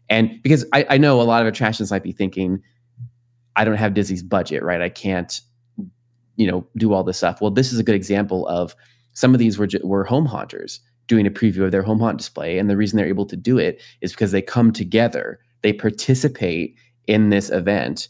And 0.08 0.40
because 0.42 0.64
I, 0.72 0.86
I 0.90 0.98
know 0.98 1.20
a 1.20 1.24
lot 1.24 1.42
of 1.42 1.48
attractions 1.48 1.90
might 1.90 2.02
be 2.02 2.12
thinking, 2.12 2.62
I 3.56 3.64
don't 3.64 3.76
have 3.76 3.94
Disney's 3.94 4.22
budget, 4.22 4.62
right? 4.62 4.80
I 4.80 4.88
can't, 4.88 5.38
you 6.36 6.50
know, 6.50 6.66
do 6.76 6.92
all 6.92 7.04
this 7.04 7.18
stuff. 7.18 7.40
Well, 7.40 7.50
this 7.50 7.72
is 7.72 7.78
a 7.78 7.82
good 7.82 7.94
example 7.94 8.46
of 8.48 8.74
some 9.12 9.34
of 9.34 9.38
these 9.38 9.58
were 9.58 9.68
were 9.82 10.04
home 10.04 10.26
haunters 10.26 10.80
doing 11.06 11.26
a 11.26 11.30
preview 11.30 11.64
of 11.64 11.72
their 11.72 11.82
home 11.82 12.00
haunt 12.00 12.18
display, 12.18 12.58
and 12.58 12.68
the 12.68 12.76
reason 12.76 12.96
they're 12.96 13.06
able 13.06 13.26
to 13.26 13.36
do 13.36 13.58
it 13.58 13.80
is 14.00 14.12
because 14.12 14.32
they 14.32 14.42
come 14.42 14.72
together, 14.72 15.38
they 15.62 15.72
participate 15.72 16.76
in 17.06 17.30
this 17.30 17.50
event, 17.50 18.08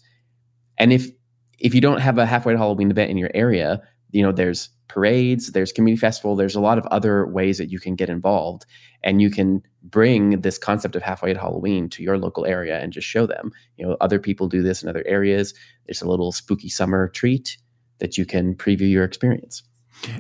and 0.78 0.92
if 0.92 1.11
if 1.59 1.74
you 1.74 1.80
don't 1.80 2.00
have 2.00 2.18
a 2.18 2.26
halfway 2.26 2.52
to 2.52 2.59
Halloween 2.59 2.90
event 2.90 3.11
in 3.11 3.16
your 3.16 3.30
area, 3.35 3.80
you 4.11 4.22
know 4.22 4.32
there's 4.32 4.70
parades 4.88 5.52
there's 5.52 5.72
community 5.72 5.98
festival 5.98 6.37
there's 6.37 6.54
a 6.54 6.61
lot 6.61 6.78
of 6.78 6.87
other 6.87 7.26
ways 7.26 7.59
that 7.59 7.70
you 7.70 7.80
can 7.80 7.96
get 7.96 8.09
involved 8.09 8.64
and 9.02 9.20
you 9.20 9.30
can 9.30 9.61
bring 9.82 10.40
this 10.40 10.59
concept 10.59 10.94
of 10.94 11.02
halfway 11.02 11.32
to 11.32 11.38
halloween 11.38 11.88
to 11.88 12.02
your 12.02 12.16
local 12.16 12.46
area 12.46 12.78
and 12.80 12.92
just 12.92 13.06
show 13.06 13.26
them. 13.26 13.50
You 13.76 13.87
know 13.87 13.96
other 14.00 14.18
people 14.18 14.48
do 14.48 14.62
this 14.62 14.82
in 14.82 14.88
other 14.88 15.04
areas. 15.06 15.54
There's 15.87 16.02
a 16.02 16.09
little 16.09 16.32
spooky 16.32 16.68
summer 16.68 17.09
treat 17.09 17.59
that 17.98 18.16
you 18.16 18.24
can 18.26 18.54
preview 18.54 18.90
your 18.90 19.04
experience 19.04 19.62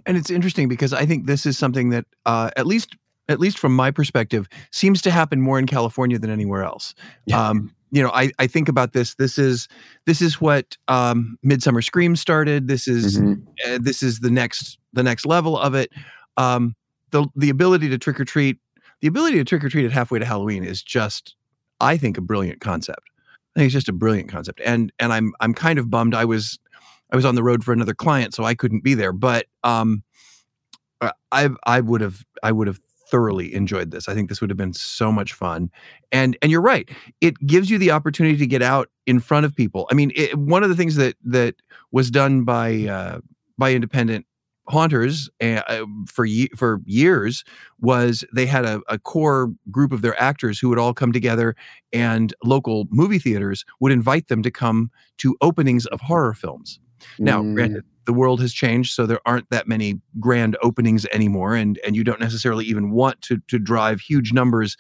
and 0.04 0.16
it's 0.16 0.30
interesting 0.30 0.68
because 0.68 0.92
i 0.92 1.06
think 1.06 1.26
this 1.26 1.46
is 1.46 1.56
something 1.56 1.90
that 1.90 2.04
uh, 2.26 2.50
at 2.56 2.66
least 2.66 2.96
at 3.28 3.40
least 3.40 3.58
from 3.58 3.74
my 3.74 3.90
perspective 3.90 4.48
seems 4.70 5.02
to 5.02 5.10
happen 5.10 5.40
more 5.40 5.58
in 5.58 5.66
california 5.66 6.18
than 6.18 6.30
anywhere 6.30 6.62
else 6.62 6.94
yeah. 7.26 7.48
um, 7.48 7.72
you 7.90 8.02
know, 8.02 8.10
I, 8.12 8.30
I 8.38 8.46
think 8.46 8.68
about 8.68 8.92
this. 8.92 9.14
This 9.14 9.38
is 9.38 9.68
this 10.06 10.20
is 10.20 10.40
what 10.40 10.76
um, 10.88 11.38
Midsummer 11.42 11.82
Scream 11.82 12.16
started. 12.16 12.68
This 12.68 12.88
is 12.88 13.18
mm-hmm. 13.18 13.42
uh, 13.66 13.78
this 13.80 14.02
is 14.02 14.20
the 14.20 14.30
next 14.30 14.78
the 14.92 15.02
next 15.02 15.24
level 15.24 15.58
of 15.58 15.74
it. 15.74 15.90
Um, 16.36 16.74
the 17.10 17.26
the 17.36 17.48
ability 17.48 17.88
to 17.90 17.98
trick 17.98 18.18
or 18.20 18.24
treat, 18.24 18.58
the 19.00 19.08
ability 19.08 19.38
to 19.38 19.44
trick 19.44 19.64
or 19.64 19.68
treat 19.68 19.84
at 19.84 19.92
halfway 19.92 20.18
to 20.18 20.24
Halloween 20.24 20.64
is 20.64 20.82
just, 20.82 21.36
I 21.80 21.96
think, 21.96 22.18
a 22.18 22.20
brilliant 22.20 22.60
concept. 22.60 23.08
I 23.54 23.60
think 23.60 23.66
it's 23.66 23.74
just 23.74 23.88
a 23.88 23.92
brilliant 23.92 24.28
concept, 24.28 24.60
and 24.64 24.92
and 24.98 25.12
I'm 25.12 25.32
I'm 25.40 25.54
kind 25.54 25.78
of 25.78 25.88
bummed. 25.88 26.14
I 26.14 26.24
was 26.24 26.58
I 27.12 27.16
was 27.16 27.24
on 27.24 27.34
the 27.34 27.42
road 27.42 27.64
for 27.64 27.72
another 27.72 27.94
client, 27.94 28.34
so 28.34 28.44
I 28.44 28.54
couldn't 28.54 28.82
be 28.82 28.94
there. 28.94 29.12
But 29.12 29.46
um, 29.64 30.02
I 31.32 31.50
I 31.64 31.80
would 31.80 32.00
have 32.00 32.24
I 32.42 32.52
would 32.52 32.66
have 32.66 32.80
thoroughly 33.08 33.54
enjoyed 33.54 33.90
this. 33.90 34.08
I 34.08 34.14
think 34.14 34.28
this 34.28 34.40
would 34.40 34.50
have 34.50 34.56
been 34.56 34.72
so 34.72 35.12
much 35.12 35.32
fun. 35.32 35.70
And 36.12 36.36
and 36.42 36.50
you're 36.50 36.60
right. 36.60 36.88
It 37.20 37.34
gives 37.46 37.70
you 37.70 37.78
the 37.78 37.90
opportunity 37.90 38.36
to 38.38 38.46
get 38.46 38.62
out 38.62 38.88
in 39.06 39.20
front 39.20 39.46
of 39.46 39.54
people. 39.54 39.86
I 39.90 39.94
mean, 39.94 40.12
it, 40.14 40.36
one 40.36 40.62
of 40.62 40.68
the 40.68 40.76
things 40.76 40.96
that 40.96 41.16
that 41.24 41.54
was 41.92 42.10
done 42.10 42.44
by 42.44 42.86
uh, 42.86 43.20
by 43.58 43.72
independent 43.72 44.26
haunters 44.68 45.30
uh, 45.40 45.84
for 46.08 46.26
for 46.56 46.80
years 46.84 47.44
was 47.80 48.24
they 48.34 48.46
had 48.46 48.64
a, 48.64 48.80
a 48.88 48.98
core 48.98 49.52
group 49.70 49.92
of 49.92 50.02
their 50.02 50.20
actors 50.20 50.58
who 50.58 50.68
would 50.68 50.78
all 50.78 50.92
come 50.92 51.12
together 51.12 51.54
and 51.92 52.34
local 52.42 52.86
movie 52.90 53.20
theaters 53.20 53.64
would 53.78 53.92
invite 53.92 54.26
them 54.26 54.42
to 54.42 54.50
come 54.50 54.90
to 55.18 55.36
openings 55.40 55.86
of 55.86 56.00
horror 56.00 56.34
films 56.34 56.80
now 57.18 57.42
mm. 57.42 57.54
granted 57.54 57.84
the 58.06 58.14
world 58.14 58.40
has 58.40 58.52
changed 58.52 58.92
so 58.92 59.04
there 59.04 59.20
aren't 59.26 59.48
that 59.50 59.68
many 59.68 60.00
grand 60.18 60.56
openings 60.62 61.04
anymore 61.12 61.54
and 61.54 61.78
and 61.84 61.94
you 61.94 62.02
don't 62.02 62.20
necessarily 62.20 62.64
even 62.64 62.90
want 62.90 63.20
to 63.20 63.38
to 63.48 63.58
drive 63.58 64.00
huge 64.00 64.32
numbers 64.32 64.76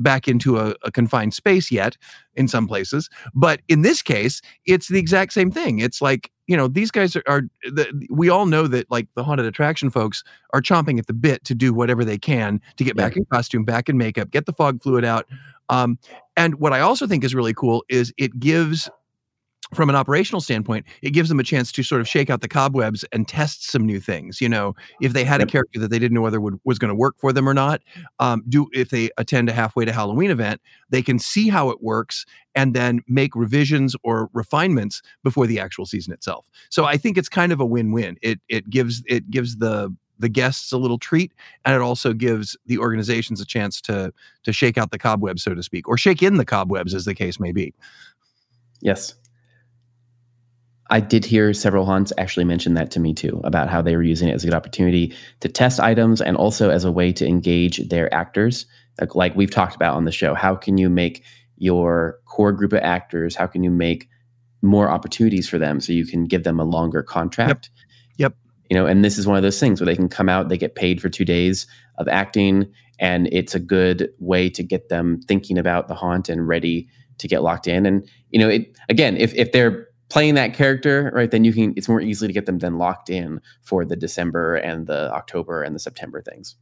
back 0.00 0.28
into 0.28 0.58
a, 0.58 0.76
a, 0.84 0.92
confined 0.92 1.34
space 1.34 1.72
yet 1.72 1.96
in 2.36 2.46
some 2.46 2.68
places 2.68 3.10
but 3.34 3.60
in 3.66 3.82
this 3.82 4.00
case 4.00 4.40
it's 4.64 4.86
the 4.88 4.98
exact 4.98 5.32
same 5.32 5.50
thing 5.50 5.80
it's 5.80 6.00
like 6.00 6.30
you 6.46 6.56
know 6.56 6.68
these 6.68 6.92
guys 6.92 7.16
are, 7.16 7.22
are 7.26 7.42
the, 7.64 8.06
we 8.10 8.28
all 8.28 8.46
know 8.46 8.68
that 8.68 8.88
like 8.90 9.08
the 9.16 9.24
haunted 9.24 9.46
attraction 9.46 9.90
folks 9.90 10.22
are 10.54 10.62
chomping 10.62 10.98
at 10.98 11.08
the 11.08 11.12
bit 11.12 11.44
to 11.44 11.54
do 11.54 11.74
whatever 11.74 12.04
they 12.04 12.18
can 12.18 12.60
to 12.76 12.84
get 12.84 12.96
back 12.96 13.16
in 13.16 13.24
costume 13.24 13.64
back 13.64 13.88
in 13.88 13.98
makeup 13.98 14.30
get 14.30 14.46
the 14.46 14.52
fog 14.52 14.80
fluid 14.80 15.04
out 15.04 15.26
um, 15.68 15.98
and 16.36 16.60
what 16.60 16.72
i 16.72 16.78
also 16.78 17.06
think 17.06 17.24
is 17.24 17.34
really 17.34 17.54
cool 17.54 17.84
is 17.88 18.12
it 18.18 18.38
gives 18.38 18.88
from 19.74 19.88
an 19.88 19.96
operational 19.96 20.40
standpoint, 20.40 20.86
it 21.02 21.10
gives 21.10 21.28
them 21.28 21.40
a 21.40 21.44
chance 21.44 21.70
to 21.72 21.82
sort 21.82 22.00
of 22.00 22.08
shake 22.08 22.30
out 22.30 22.40
the 22.40 22.48
cobwebs 22.48 23.04
and 23.12 23.28
test 23.28 23.68
some 23.70 23.84
new 23.84 24.00
things. 24.00 24.40
You 24.40 24.48
know, 24.48 24.74
if 25.00 25.12
they 25.12 25.24
had 25.24 25.40
a 25.40 25.46
character 25.46 25.78
that 25.80 25.90
they 25.90 25.98
didn't 25.98 26.14
know 26.14 26.22
whether 26.22 26.40
would, 26.40 26.58
was 26.64 26.78
going 26.78 26.90
to 26.90 26.94
work 26.94 27.16
for 27.18 27.32
them 27.32 27.48
or 27.48 27.54
not, 27.54 27.82
um, 28.18 28.42
do 28.48 28.68
if 28.72 28.90
they 28.90 29.10
attend 29.18 29.48
a 29.48 29.52
halfway 29.52 29.84
to 29.84 29.92
Halloween 29.92 30.30
event, 30.30 30.60
they 30.90 31.02
can 31.02 31.18
see 31.18 31.48
how 31.48 31.70
it 31.70 31.82
works 31.82 32.24
and 32.54 32.74
then 32.74 33.00
make 33.06 33.34
revisions 33.36 33.94
or 34.02 34.30
refinements 34.32 35.02
before 35.22 35.46
the 35.46 35.60
actual 35.60 35.86
season 35.86 36.12
itself. 36.12 36.50
So 36.70 36.84
I 36.84 36.96
think 36.96 37.18
it's 37.18 37.28
kind 37.28 37.52
of 37.52 37.60
a 37.60 37.66
win-win. 37.66 38.16
It 38.22 38.40
it 38.48 38.68
gives 38.70 39.02
it 39.06 39.30
gives 39.30 39.56
the 39.56 39.94
the 40.18 40.28
guests 40.28 40.72
a 40.72 40.78
little 40.78 40.98
treat 40.98 41.32
and 41.64 41.74
it 41.74 41.80
also 41.80 42.12
gives 42.12 42.56
the 42.66 42.78
organizations 42.78 43.40
a 43.40 43.46
chance 43.46 43.80
to 43.82 44.12
to 44.42 44.52
shake 44.52 44.76
out 44.76 44.90
the 44.90 44.98
cobwebs 44.98 45.42
so 45.42 45.54
to 45.54 45.62
speak 45.62 45.88
or 45.88 45.96
shake 45.96 46.22
in 46.22 46.36
the 46.36 46.44
cobwebs 46.44 46.94
as 46.94 47.04
the 47.04 47.14
case 47.14 47.38
may 47.38 47.52
be 47.52 47.72
yes 48.80 49.14
I 50.90 51.00
did 51.00 51.24
hear 51.24 51.52
several 51.52 51.84
haunts 51.84 52.12
actually 52.16 52.44
mention 52.44 52.74
that 52.74 52.90
to 52.92 53.00
me 53.00 53.12
too 53.12 53.40
about 53.44 53.68
how 53.68 53.82
they 53.82 53.94
were 53.94 54.02
using 54.02 54.28
it 54.28 54.34
as 54.34 54.42
a 54.42 54.46
good 54.46 54.54
opportunity 54.54 55.14
to 55.40 55.48
test 55.48 55.80
items 55.80 56.20
and 56.20 56.36
also 56.36 56.70
as 56.70 56.84
a 56.84 56.92
way 56.92 57.12
to 57.12 57.26
engage 57.26 57.88
their 57.88 58.12
actors. 58.14 58.66
Like, 59.00 59.14
like 59.14 59.36
we've 59.36 59.50
talked 59.50 59.76
about 59.76 59.96
on 59.96 60.04
the 60.04 60.12
show, 60.12 60.34
how 60.34 60.54
can 60.54 60.78
you 60.78 60.88
make 60.88 61.24
your 61.56 62.18
core 62.24 62.52
group 62.52 62.72
of 62.72 62.80
actors? 62.82 63.36
How 63.36 63.46
can 63.46 63.62
you 63.62 63.70
make 63.70 64.08
more 64.62 64.88
opportunities 64.88 65.48
for 65.48 65.58
them 65.58 65.80
so 65.80 65.92
you 65.92 66.06
can 66.06 66.24
give 66.24 66.44
them 66.44 66.58
a 66.58 66.64
longer 66.64 67.02
contract? 67.02 67.70
Yep. 68.16 68.32
yep. 68.32 68.36
You 68.70 68.76
know, 68.76 68.86
and 68.86 69.04
this 69.04 69.18
is 69.18 69.26
one 69.26 69.36
of 69.36 69.42
those 69.42 69.60
things 69.60 69.80
where 69.80 69.86
they 69.86 69.96
can 69.96 70.08
come 70.08 70.28
out, 70.28 70.48
they 70.48 70.58
get 70.58 70.74
paid 70.74 71.00
for 71.00 71.08
two 71.08 71.24
days 71.24 71.66
of 71.98 72.08
acting, 72.08 72.72
and 72.98 73.28
it's 73.30 73.54
a 73.54 73.60
good 73.60 74.10
way 74.18 74.48
to 74.50 74.62
get 74.62 74.88
them 74.88 75.20
thinking 75.28 75.58
about 75.58 75.88
the 75.88 75.94
haunt 75.94 76.28
and 76.28 76.48
ready 76.48 76.88
to 77.18 77.28
get 77.28 77.42
locked 77.42 77.68
in. 77.68 77.86
And 77.86 78.08
you 78.30 78.38
know, 78.38 78.48
it 78.48 78.76
again, 78.88 79.16
if 79.16 79.34
if 79.34 79.52
they're 79.52 79.87
playing 80.08 80.34
that 80.34 80.54
character, 80.54 81.10
right, 81.14 81.30
then 81.30 81.44
you 81.44 81.52
can 81.52 81.74
it's 81.76 81.88
more 81.88 82.00
easily 82.00 82.28
to 82.28 82.32
get 82.32 82.46
them 82.46 82.58
then 82.58 82.78
locked 82.78 83.10
in 83.10 83.40
for 83.62 83.84
the 83.84 83.96
December 83.96 84.56
and 84.56 84.86
the 84.86 85.12
October 85.12 85.62
and 85.62 85.74
the 85.74 85.80
September 85.80 86.22
things. 86.22 86.56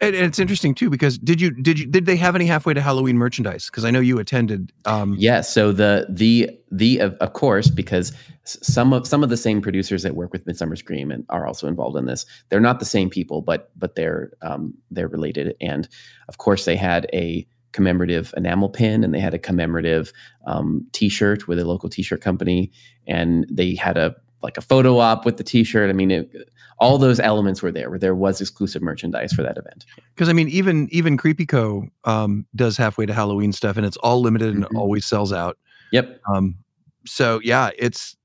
And, 0.00 0.14
and 0.14 0.24
it's 0.24 0.38
interesting 0.38 0.74
too 0.74 0.90
because 0.90 1.18
did 1.18 1.40
you 1.40 1.50
did 1.50 1.78
you 1.78 1.86
did 1.86 2.06
they 2.06 2.16
have 2.16 2.34
any 2.34 2.46
halfway 2.46 2.74
to 2.74 2.80
Halloween 2.80 3.18
merchandise? 3.18 3.66
Because 3.66 3.84
I 3.84 3.90
know 3.90 4.00
you 4.00 4.18
attended. 4.18 4.72
Um, 4.84 5.12
yes, 5.14 5.20
yeah, 5.20 5.40
so 5.42 5.72
the 5.72 6.06
the 6.08 6.50
the 6.70 6.98
of, 6.98 7.14
of 7.14 7.32
course 7.34 7.68
because 7.68 8.12
some 8.44 8.92
of 8.92 9.06
some 9.06 9.22
of 9.22 9.28
the 9.28 9.36
same 9.36 9.60
producers 9.60 10.02
that 10.02 10.14
work 10.14 10.32
with 10.32 10.46
Midsummer 10.46 10.76
Scream 10.76 11.10
and 11.10 11.24
are 11.28 11.46
also 11.46 11.66
involved 11.66 11.96
in 11.96 12.06
this. 12.06 12.24
They're 12.48 12.60
not 12.60 12.78
the 12.78 12.86
same 12.86 13.10
people, 13.10 13.42
but 13.42 13.70
but 13.76 13.96
they're 13.96 14.32
um, 14.42 14.74
they're 14.90 15.08
related. 15.08 15.54
And 15.60 15.88
of 16.28 16.38
course, 16.38 16.64
they 16.64 16.76
had 16.76 17.08
a 17.12 17.46
commemorative 17.76 18.32
enamel 18.38 18.70
pin 18.70 19.04
and 19.04 19.12
they 19.12 19.20
had 19.20 19.34
a 19.34 19.38
commemorative 19.38 20.10
um, 20.46 20.86
t-shirt 20.92 21.46
with 21.46 21.58
a 21.58 21.64
local 21.66 21.90
t-shirt 21.90 22.22
company 22.22 22.72
and 23.06 23.46
they 23.50 23.74
had 23.74 23.98
a 23.98 24.16
like 24.42 24.56
a 24.56 24.62
photo 24.62 24.98
op 24.98 25.26
with 25.26 25.36
the 25.36 25.44
t-shirt. 25.44 25.90
I 25.90 25.92
mean 25.92 26.10
it, 26.10 26.48
all 26.78 26.96
those 26.96 27.20
elements 27.20 27.60
were 27.60 27.70
there 27.70 27.90
where 27.90 27.98
there 27.98 28.14
was 28.14 28.40
exclusive 28.40 28.80
merchandise 28.80 29.34
for 29.34 29.42
that 29.42 29.58
event. 29.58 29.84
Because 30.14 30.30
i 30.30 30.32
mean 30.32 30.48
even 30.48 30.88
even 30.90 31.18
creepy 31.18 31.44
co 31.44 31.86
um, 32.04 32.46
does 32.54 32.78
halfway 32.78 33.04
to 33.04 33.12
halloween 33.12 33.52
stuff 33.52 33.76
and 33.76 33.84
it's 33.84 33.98
all 33.98 34.22
limited 34.22 34.54
and 34.54 34.64
mm-hmm. 34.64 34.76
always 34.78 35.04
sells 35.04 35.34
out. 35.34 35.58
Yep. 35.92 36.18
Um, 36.32 36.56
so 37.04 37.40
yeah 37.44 37.70
it's 37.78 38.16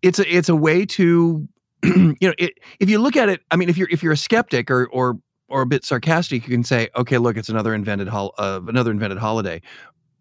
it's 0.00 0.18
a 0.18 0.34
it's 0.34 0.48
a 0.48 0.56
way 0.56 0.86
to 0.86 1.46
you 1.84 2.16
know 2.22 2.34
it, 2.38 2.54
if 2.80 2.88
you 2.88 2.98
look 2.98 3.14
at 3.14 3.28
it 3.28 3.42
i 3.50 3.56
mean 3.56 3.68
if 3.68 3.76
you're 3.76 3.88
if 3.90 4.02
you're 4.02 4.14
a 4.14 4.16
skeptic 4.16 4.70
or 4.70 4.88
or 4.88 5.18
or 5.48 5.62
a 5.62 5.66
bit 5.66 5.84
sarcastic, 5.84 6.42
you 6.46 6.50
can 6.54 6.64
say, 6.64 6.88
"Okay, 6.96 7.18
look, 7.18 7.36
it's 7.36 7.48
another 7.48 7.74
invented 7.74 8.08
hol- 8.08 8.34
uh, 8.38 8.60
another 8.66 8.90
invented 8.90 9.18
holiday," 9.18 9.60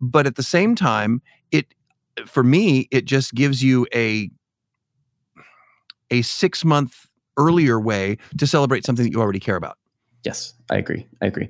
but 0.01 0.27
at 0.27 0.35
the 0.35 0.43
same 0.43 0.75
time, 0.75 1.21
it 1.51 1.73
for 2.25 2.43
me 2.43 2.88
it 2.91 3.05
just 3.05 3.33
gives 3.33 3.63
you 3.63 3.88
a 3.93 4.29
a 6.11 6.21
six 6.21 6.63
month 6.63 7.07
earlier 7.38 7.79
way 7.79 8.17
to 8.38 8.47
celebrate 8.47 8.85
something 8.85 9.03
that 9.03 9.11
you 9.11 9.19
already 9.19 9.39
care 9.39 9.55
about. 9.55 9.77
Yes, 10.23 10.53
I 10.71 10.77
agree. 10.77 11.05
I 11.21 11.27
agree. 11.27 11.49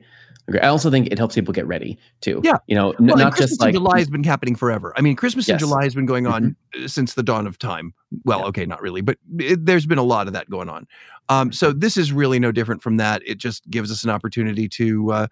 I 0.53 0.67
also 0.67 0.91
think 0.91 1.08
it 1.08 1.17
helps 1.17 1.34
people 1.34 1.53
get 1.53 1.65
ready 1.65 1.97
too. 2.21 2.39
Yeah, 2.43 2.58
you 2.67 2.75
know, 2.75 2.91
n- 2.91 3.08
well, 3.08 3.17
not 3.17 3.34
Christmas 3.34 3.51
just 3.51 3.62
like 3.62 3.73
July 3.73 3.97
has 3.97 4.10
been 4.10 4.23
happening 4.23 4.55
forever. 4.55 4.93
I 4.95 5.01
mean, 5.01 5.15
Christmas 5.15 5.47
yes. 5.47 5.55
in 5.55 5.60
July 5.60 5.84
has 5.84 5.95
been 5.95 6.05
going 6.05 6.27
on 6.27 6.55
mm-hmm. 6.75 6.86
since 6.86 7.15
the 7.15 7.23
dawn 7.23 7.47
of 7.47 7.58
time. 7.58 7.93
Well, 8.25 8.39
yeah. 8.39 8.45
okay, 8.45 8.65
not 8.65 8.81
really, 8.81 9.01
but 9.01 9.17
it, 9.39 9.65
there's 9.65 9.88
been 9.88 9.97
a 9.97 10.03
lot 10.03 10.27
of 10.27 10.34
that 10.34 10.49
going 10.49 10.69
on. 10.69 10.88
Um, 11.29 11.51
so 11.51 11.71
this 11.71 11.97
is 11.97 12.13
really 12.13 12.38
no 12.38 12.51
different 12.51 12.84
from 12.84 12.97
that. 12.97 13.23
It 13.25 13.39
just 13.39 13.67
gives 13.69 13.91
us 13.91 14.03
an 14.03 14.12
opportunity 14.12 14.69
to 14.69 15.12
uh, 15.12 15.27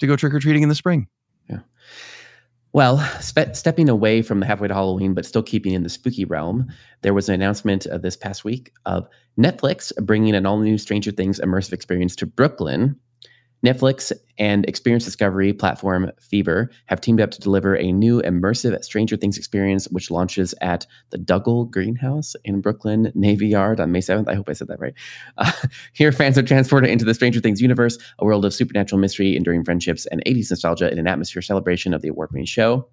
to 0.00 0.06
go 0.06 0.16
trick 0.16 0.34
or 0.34 0.40
treating 0.40 0.64
in 0.64 0.68
the 0.68 0.74
spring. 0.74 1.06
Yeah. 1.48 1.60
Well, 2.72 2.98
spe- 3.20 3.54
stepping 3.54 3.88
away 3.88 4.22
from 4.22 4.40
the 4.40 4.46
halfway 4.46 4.66
to 4.66 4.74
Halloween, 4.74 5.14
but 5.14 5.24
still 5.24 5.42
keeping 5.42 5.74
in 5.74 5.84
the 5.84 5.88
spooky 5.88 6.24
realm, 6.24 6.66
there 7.02 7.14
was 7.14 7.28
an 7.28 7.34
announcement 7.36 7.86
uh, 7.86 7.98
this 7.98 8.16
past 8.16 8.44
week 8.44 8.72
of 8.86 9.06
Netflix 9.38 9.92
bringing 10.04 10.34
an 10.34 10.46
all 10.46 10.58
new 10.58 10.78
Stranger 10.78 11.12
Things 11.12 11.38
immersive 11.38 11.72
experience 11.72 12.16
to 12.16 12.26
Brooklyn 12.26 12.98
Netflix 13.64 14.12
and 14.38 14.66
experience 14.66 15.04
discovery 15.04 15.52
platform 15.52 16.10
Fever 16.20 16.70
have 16.86 17.00
teamed 17.00 17.20
up 17.20 17.30
to 17.30 17.40
deliver 17.40 17.76
a 17.76 17.92
new 17.92 18.20
immersive 18.22 18.82
Stranger 18.82 19.16
Things 19.16 19.38
experience, 19.38 19.86
which 19.88 20.10
launches 20.10 20.54
at 20.60 20.86
the 21.10 21.18
Duggal 21.18 21.70
Greenhouse 21.70 22.34
in 22.44 22.60
Brooklyn 22.60 23.12
Navy 23.14 23.46
Yard 23.46 23.78
on 23.78 23.92
May 23.92 24.00
7th. 24.00 24.28
I 24.28 24.34
hope 24.34 24.48
I 24.48 24.52
said 24.52 24.68
that 24.68 24.80
right. 24.80 24.94
Uh, 25.38 25.52
here, 25.92 26.10
fans 26.10 26.36
are 26.36 26.42
transported 26.42 26.90
into 26.90 27.04
the 27.04 27.14
Stranger 27.14 27.40
Things 27.40 27.60
universe, 27.60 27.98
a 28.18 28.24
world 28.24 28.44
of 28.44 28.52
supernatural 28.52 29.00
mystery, 29.00 29.36
enduring 29.36 29.64
friendships, 29.64 30.06
and 30.06 30.24
80s 30.24 30.50
nostalgia 30.50 30.90
in 30.90 30.98
an 30.98 31.06
atmosphere 31.06 31.42
celebration 31.42 31.94
of 31.94 32.02
the 32.02 32.08
award 32.08 32.30
winning 32.32 32.46
show. 32.46 32.88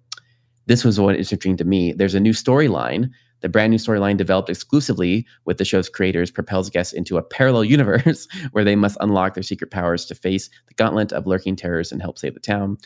This 0.66 0.84
was 0.84 1.00
what 1.00 1.16
is 1.16 1.32
interesting 1.32 1.56
to 1.56 1.64
me. 1.64 1.92
There's 1.92 2.14
a 2.14 2.20
new 2.20 2.32
storyline 2.32 3.10
the 3.40 3.48
brand 3.48 3.70
new 3.70 3.78
storyline 3.78 4.16
developed 4.16 4.50
exclusively 4.50 5.26
with 5.44 5.58
the 5.58 5.64
show's 5.64 5.88
creators 5.88 6.30
propels 6.30 6.70
guests 6.70 6.92
into 6.92 7.16
a 7.16 7.22
parallel 7.22 7.64
universe 7.64 8.28
where 8.52 8.64
they 8.64 8.76
must 8.76 8.96
unlock 9.00 9.34
their 9.34 9.42
secret 9.42 9.70
powers 9.70 10.04
to 10.06 10.14
face 10.14 10.48
the 10.68 10.74
gauntlet 10.74 11.12
of 11.12 11.26
lurking 11.26 11.56
terrors 11.56 11.92
and 11.92 12.02
help 12.02 12.18
save 12.18 12.34
the 12.34 12.40
town. 12.40 12.78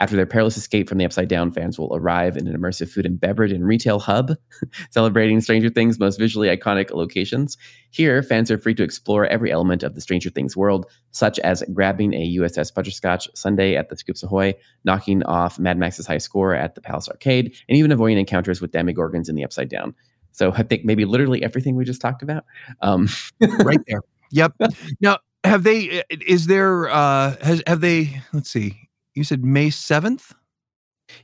After 0.00 0.16
their 0.16 0.26
perilous 0.26 0.56
escape 0.56 0.88
from 0.88 0.96
the 0.96 1.04
Upside 1.04 1.28
Down, 1.28 1.52
fans 1.52 1.78
will 1.78 1.94
arrive 1.94 2.38
in 2.38 2.48
an 2.48 2.58
immersive 2.58 2.88
food 2.88 3.04
and 3.04 3.20
beverage 3.20 3.52
and 3.52 3.66
retail 3.66 3.98
hub, 3.98 4.32
celebrating 4.90 5.42
Stranger 5.42 5.68
Things' 5.68 5.98
most 5.98 6.18
visually 6.18 6.48
iconic 6.48 6.90
locations. 6.90 7.58
Here, 7.90 8.22
fans 8.22 8.50
are 8.50 8.56
free 8.56 8.74
to 8.76 8.82
explore 8.82 9.26
every 9.26 9.52
element 9.52 9.82
of 9.82 9.94
the 9.94 10.00
Stranger 10.00 10.30
Things 10.30 10.56
world, 10.56 10.86
such 11.10 11.38
as 11.40 11.62
grabbing 11.74 12.14
a 12.14 12.36
USS 12.38 12.74
Butterscotch 12.74 13.28
sundae 13.34 13.74
at 13.74 13.90
the 13.90 13.96
Scoops 13.96 14.22
Ahoy, 14.22 14.54
knocking 14.84 15.22
off 15.24 15.58
Mad 15.58 15.76
Max's 15.76 16.06
high 16.06 16.18
score 16.18 16.54
at 16.54 16.74
the 16.74 16.80
Palace 16.80 17.08
Arcade, 17.10 17.54
and 17.68 17.76
even 17.76 17.92
avoiding 17.92 18.16
encounters 18.16 18.62
with 18.62 18.72
Demogorgons 18.72 19.28
in 19.28 19.34
the 19.34 19.44
Upside 19.44 19.68
Down. 19.68 19.94
So 20.32 20.52
I 20.52 20.62
think 20.62 20.82
maybe 20.82 21.04
literally 21.04 21.42
everything 21.42 21.76
we 21.76 21.84
just 21.84 22.00
talked 22.00 22.22
about. 22.22 22.46
Um. 22.80 23.08
right 23.64 23.80
there. 23.86 24.00
Yep. 24.30 24.54
Now, 25.02 25.18
have 25.44 25.62
they? 25.64 26.04
Is 26.08 26.46
there? 26.46 26.88
Uh, 26.88 27.36
has 27.42 27.62
have 27.66 27.82
they? 27.82 28.22
Let's 28.32 28.48
see 28.48 28.89
you 29.14 29.24
said 29.24 29.44
May 29.44 29.68
7th? 29.68 30.32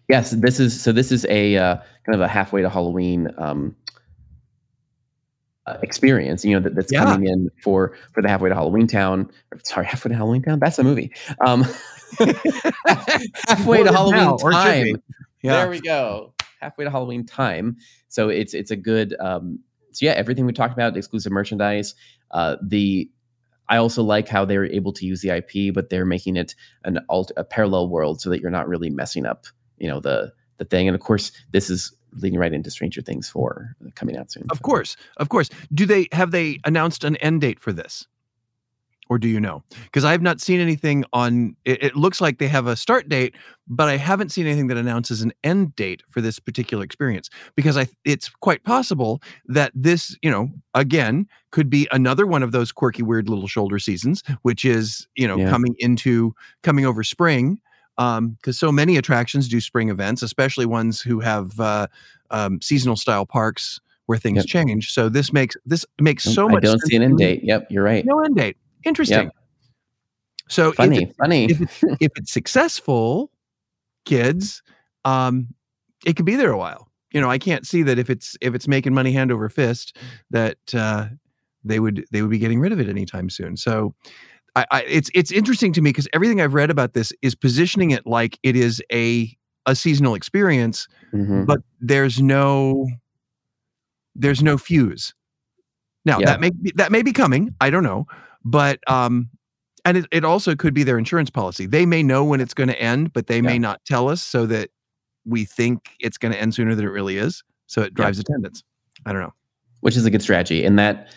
Yes, 0.08 0.32
this 0.32 0.58
is 0.58 0.80
so 0.80 0.90
this 0.92 1.12
is 1.12 1.24
a 1.26 1.56
uh, 1.56 1.76
kind 1.76 2.14
of 2.14 2.20
a 2.20 2.28
halfway 2.28 2.62
to 2.62 2.68
Halloween 2.68 3.30
um, 3.38 3.76
uh, 5.66 5.76
experience, 5.82 6.44
you 6.44 6.54
know, 6.54 6.60
that, 6.60 6.74
that's 6.74 6.92
yeah. 6.92 7.04
coming 7.04 7.28
in 7.28 7.50
for 7.62 7.96
for 8.12 8.22
the 8.22 8.28
halfway 8.28 8.48
to 8.48 8.54
Halloween 8.54 8.86
town. 8.86 9.30
Sorry, 9.64 9.86
halfway 9.86 10.10
to 10.10 10.14
Halloween 10.14 10.42
town. 10.42 10.58
That's 10.58 10.78
a 10.78 10.84
movie. 10.84 11.12
Um, 11.44 11.62
halfway 13.46 13.82
to 13.82 13.92
Halloween 13.92 14.24
now, 14.24 14.36
time. 14.36 15.02
Yeah. 15.42 15.56
There 15.56 15.70
we 15.70 15.80
go. 15.80 16.34
Halfway 16.60 16.84
to 16.84 16.90
Halloween 16.90 17.26
time. 17.26 17.76
So 18.08 18.28
it's 18.28 18.54
it's 18.54 18.70
a 18.70 18.76
good. 18.76 19.14
Um, 19.20 19.60
so 19.92 20.04
yeah, 20.06 20.12
everything 20.12 20.46
we 20.46 20.52
talked 20.52 20.74
about, 20.74 20.96
exclusive 20.96 21.32
merchandise, 21.32 21.94
uh, 22.32 22.56
the 22.62 23.10
I 23.68 23.76
also 23.76 24.02
like 24.02 24.28
how 24.28 24.44
they're 24.44 24.66
able 24.66 24.92
to 24.92 25.06
use 25.06 25.22
the 25.22 25.30
IP, 25.30 25.74
but 25.74 25.90
they're 25.90 26.04
making 26.04 26.36
it 26.36 26.54
an 26.84 27.00
alt, 27.08 27.32
a 27.36 27.44
parallel 27.44 27.88
world 27.88 28.20
so 28.20 28.30
that 28.30 28.40
you're 28.40 28.50
not 28.50 28.68
really 28.68 28.90
messing 28.90 29.26
up, 29.26 29.46
you 29.78 29.88
know, 29.88 30.00
the 30.00 30.32
the 30.58 30.64
thing. 30.64 30.88
And 30.88 30.94
of 30.94 31.00
course, 31.00 31.32
this 31.52 31.68
is 31.68 31.94
leading 32.12 32.38
right 32.38 32.52
into 32.52 32.70
Stranger 32.70 33.02
Things 33.02 33.28
4 33.28 33.76
uh, 33.84 33.90
coming 33.94 34.16
out 34.16 34.30
soon. 34.30 34.44
Of 34.50 34.62
course. 34.62 34.96
Of 35.18 35.28
course. 35.28 35.50
Do 35.72 35.86
they 35.86 36.08
have 36.12 36.30
they 36.30 36.60
announced 36.64 37.04
an 37.04 37.16
end 37.16 37.40
date 37.40 37.60
for 37.60 37.72
this? 37.72 38.06
Or 39.08 39.18
do 39.18 39.28
you 39.28 39.40
know? 39.40 39.62
Because 39.84 40.04
I 40.04 40.12
have 40.12 40.22
not 40.22 40.40
seen 40.40 40.60
anything 40.60 41.04
on. 41.12 41.56
It, 41.64 41.82
it, 41.82 41.96
looks 41.96 42.20
like 42.20 42.38
they 42.38 42.48
have 42.48 42.66
a 42.66 42.76
start 42.76 43.08
date, 43.08 43.34
but 43.68 43.88
I 43.88 43.96
haven't 43.96 44.30
seen 44.30 44.46
anything 44.46 44.66
that 44.68 44.76
announces 44.76 45.22
an 45.22 45.32
end 45.44 45.76
date 45.76 46.02
for 46.08 46.20
this 46.20 46.38
particular 46.38 46.84
experience. 46.84 47.30
Because 47.54 47.76
I, 47.76 47.88
it's 48.04 48.28
quite 48.28 48.64
possible 48.64 49.22
that 49.46 49.72
this, 49.74 50.16
you 50.22 50.30
know, 50.30 50.50
again, 50.74 51.28
could 51.50 51.70
be 51.70 51.88
another 51.92 52.26
one 52.26 52.42
of 52.42 52.52
those 52.52 52.72
quirky, 52.72 53.02
weird 53.02 53.28
little 53.28 53.48
shoulder 53.48 53.78
seasons, 53.78 54.22
which 54.42 54.64
is, 54.64 55.06
you 55.14 55.26
know, 55.26 55.36
yeah. 55.36 55.50
coming 55.50 55.74
into 55.78 56.34
coming 56.62 56.84
over 56.86 57.02
spring. 57.02 57.60
Because 57.96 58.18
um, 58.18 58.36
so 58.52 58.70
many 58.70 58.98
attractions 58.98 59.48
do 59.48 59.58
spring 59.58 59.88
events, 59.88 60.22
especially 60.22 60.66
ones 60.66 61.00
who 61.00 61.20
have 61.20 61.58
uh, 61.58 61.86
um, 62.30 62.60
seasonal 62.60 62.96
style 62.96 63.24
parks 63.24 63.80
where 64.06 64.18
things 64.18 64.38
yep. 64.38 64.46
change. 64.46 64.92
So 64.92 65.08
this 65.08 65.32
makes 65.32 65.56
this 65.66 65.84
makes 66.00 66.24
so 66.24 66.48
I 66.48 66.52
much. 66.52 66.64
I 66.64 66.68
don't 66.68 66.80
see 66.82 66.96
an 66.96 67.02
end 67.02 67.18
date. 67.18 67.42
Yep, 67.44 67.68
you're 67.70 67.84
right. 67.84 68.04
No 68.04 68.20
end 68.20 68.36
date. 68.36 68.56
Interesting. 68.84 69.24
Yep. 69.24 69.32
So 70.48 70.72
funny, 70.72 71.02
if 71.02 71.10
it, 71.10 71.16
funny. 71.16 71.44
if, 71.46 71.60
it, 71.60 71.70
if 72.00 72.12
it's 72.16 72.32
successful, 72.32 73.30
kids, 74.04 74.62
um, 75.04 75.48
it 76.04 76.14
could 76.16 76.26
be 76.26 76.36
there 76.36 76.50
a 76.50 76.58
while. 76.58 76.88
You 77.12 77.20
know, 77.20 77.30
I 77.30 77.38
can't 77.38 77.66
see 77.66 77.82
that 77.82 77.98
if 77.98 78.10
it's 78.10 78.36
if 78.40 78.54
it's 78.54 78.68
making 78.68 78.94
money 78.94 79.12
hand 79.12 79.32
over 79.32 79.48
fist, 79.48 79.96
that 80.30 80.58
uh, 80.74 81.08
they 81.64 81.80
would 81.80 82.04
they 82.12 82.22
would 82.22 82.30
be 82.30 82.38
getting 82.38 82.60
rid 82.60 82.72
of 82.72 82.80
it 82.80 82.88
anytime 82.88 83.30
soon. 83.30 83.56
So, 83.56 83.94
I, 84.54 84.66
I 84.70 84.82
it's 84.82 85.10
it's 85.14 85.32
interesting 85.32 85.72
to 85.74 85.80
me 85.80 85.90
because 85.90 86.08
everything 86.12 86.40
I've 86.40 86.54
read 86.54 86.70
about 86.70 86.94
this 86.94 87.12
is 87.22 87.34
positioning 87.34 87.90
it 87.90 88.06
like 88.06 88.38
it 88.42 88.56
is 88.56 88.82
a 88.92 89.34
a 89.66 89.74
seasonal 89.74 90.14
experience, 90.14 90.86
mm-hmm. 91.12 91.44
but 91.44 91.60
there's 91.80 92.20
no 92.20 92.86
there's 94.14 94.42
no 94.42 94.58
fuse. 94.58 95.14
Now 96.04 96.18
yeah. 96.18 96.26
that 96.26 96.40
may 96.40 96.50
be, 96.50 96.72
that 96.76 96.92
may 96.92 97.02
be 97.02 97.12
coming. 97.12 97.54
I 97.60 97.70
don't 97.70 97.82
know, 97.82 98.06
but 98.46 98.78
um, 98.88 99.28
and 99.84 99.96
it, 99.98 100.06
it 100.12 100.24
also 100.24 100.54
could 100.54 100.72
be 100.72 100.84
their 100.84 100.98
insurance 100.98 101.30
policy. 101.30 101.66
They 101.66 101.84
may 101.84 102.02
know 102.04 102.24
when 102.24 102.40
it's 102.40 102.54
going 102.54 102.68
to 102.68 102.80
end, 102.80 103.12
but 103.12 103.26
they 103.26 103.36
yeah. 103.36 103.42
may 103.42 103.58
not 103.58 103.84
tell 103.84 104.08
us 104.08 104.22
so 104.22 104.46
that 104.46 104.70
we 105.24 105.44
think 105.44 105.90
it's 105.98 106.16
going 106.16 106.32
to 106.32 106.40
end 106.40 106.54
sooner 106.54 106.76
than 106.76 106.84
it 106.84 106.90
really 106.90 107.18
is. 107.18 107.42
So 107.66 107.82
it 107.82 107.92
drives 107.92 108.18
yeah. 108.18 108.22
attendance. 108.28 108.62
I 109.04 109.12
don't 109.12 109.22
know. 109.22 109.34
Which 109.80 109.96
is 109.96 110.06
a 110.06 110.10
good 110.10 110.22
strategy. 110.22 110.64
And 110.64 110.78
that, 110.78 111.08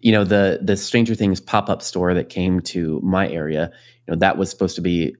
you 0.00 0.12
know, 0.12 0.22
the 0.22 0.60
the 0.62 0.76
Stranger 0.76 1.16
Things 1.16 1.40
pop 1.40 1.68
up 1.68 1.82
store 1.82 2.14
that 2.14 2.28
came 2.28 2.60
to 2.60 3.00
my 3.02 3.28
area, 3.28 3.72
you 4.06 4.14
know, 4.14 4.18
that 4.18 4.38
was 4.38 4.48
supposed 4.48 4.76
to 4.76 4.80
be 4.80 5.16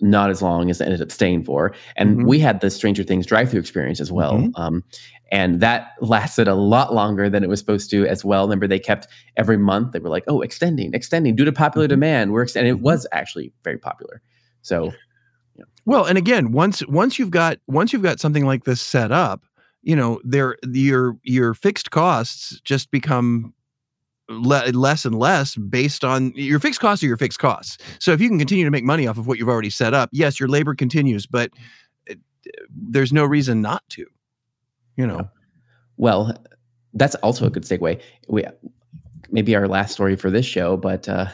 not 0.00 0.30
as 0.30 0.42
long 0.42 0.70
as 0.70 0.80
it 0.80 0.84
ended 0.84 1.00
up 1.00 1.10
staying 1.10 1.44
for. 1.44 1.74
And 1.96 2.18
mm-hmm. 2.18 2.26
we 2.26 2.38
had 2.38 2.60
the 2.60 2.70
Stranger 2.70 3.02
Things 3.02 3.26
drive 3.26 3.50
through 3.50 3.60
experience 3.60 4.00
as 4.00 4.12
well. 4.12 4.34
Mm-hmm. 4.34 4.60
Um, 4.60 4.84
and 5.32 5.60
that 5.60 5.92
lasted 6.00 6.46
a 6.48 6.54
lot 6.54 6.94
longer 6.94 7.28
than 7.28 7.42
it 7.42 7.48
was 7.48 7.58
supposed 7.58 7.90
to 7.90 8.06
as 8.06 8.24
well. 8.24 8.44
Remember, 8.44 8.68
they 8.68 8.78
kept 8.78 9.08
every 9.36 9.56
month, 9.56 9.92
they 9.92 9.98
were 9.98 10.10
like, 10.10 10.24
oh, 10.28 10.40
extending, 10.40 10.94
extending 10.94 11.34
due 11.34 11.44
to 11.44 11.52
popular 11.52 11.86
mm-hmm. 11.86 11.94
demand. 11.94 12.32
We're 12.32 12.42
extending. 12.42 12.70
It 12.72 12.80
was 12.80 13.06
actually 13.12 13.52
very 13.64 13.78
popular. 13.78 14.22
So, 14.62 14.92
yeah. 15.56 15.64
well, 15.84 16.04
and 16.04 16.18
again, 16.18 16.52
once 16.52 16.86
once 16.86 17.18
you've 17.18 17.30
got 17.30 17.58
once 17.66 17.92
you've 17.92 18.02
got 18.02 18.20
something 18.20 18.44
like 18.44 18.64
this 18.64 18.80
set 18.80 19.10
up, 19.10 19.44
you 19.82 19.96
know, 19.96 20.20
there 20.24 20.56
your 20.64 21.16
your 21.22 21.54
fixed 21.54 21.90
costs 21.90 22.60
just 22.62 22.90
become 22.90 23.54
le- 24.28 24.70
less 24.72 25.04
and 25.04 25.14
less 25.14 25.56
based 25.56 26.04
on 26.04 26.32
your 26.34 26.60
fixed 26.60 26.80
costs 26.80 27.02
or 27.02 27.06
your 27.06 27.16
fixed 27.16 27.38
costs. 27.38 27.78
So 27.98 28.12
if 28.12 28.20
you 28.20 28.28
can 28.28 28.38
continue 28.38 28.64
to 28.64 28.70
make 28.70 28.84
money 28.84 29.06
off 29.06 29.18
of 29.18 29.26
what 29.26 29.38
you've 29.38 29.48
already 29.48 29.70
set 29.70 29.94
up, 29.94 30.10
yes, 30.12 30.40
your 30.40 30.48
labor 30.48 30.74
continues, 30.74 31.26
but 31.26 31.50
it, 32.06 32.18
there's 32.70 33.12
no 33.12 33.24
reason 33.24 33.60
not 33.60 33.82
to. 33.90 34.06
You 34.96 35.06
know. 35.06 35.28
Well, 35.96 36.32
that's 36.94 37.14
also 37.16 37.46
a 37.46 37.50
good 37.50 37.64
segue. 37.64 38.00
We 38.28 38.44
maybe 39.30 39.54
our 39.56 39.68
last 39.68 39.92
story 39.92 40.16
for 40.16 40.30
this 40.30 40.46
show, 40.46 40.76
but 40.76 41.08
uh, 41.08 41.26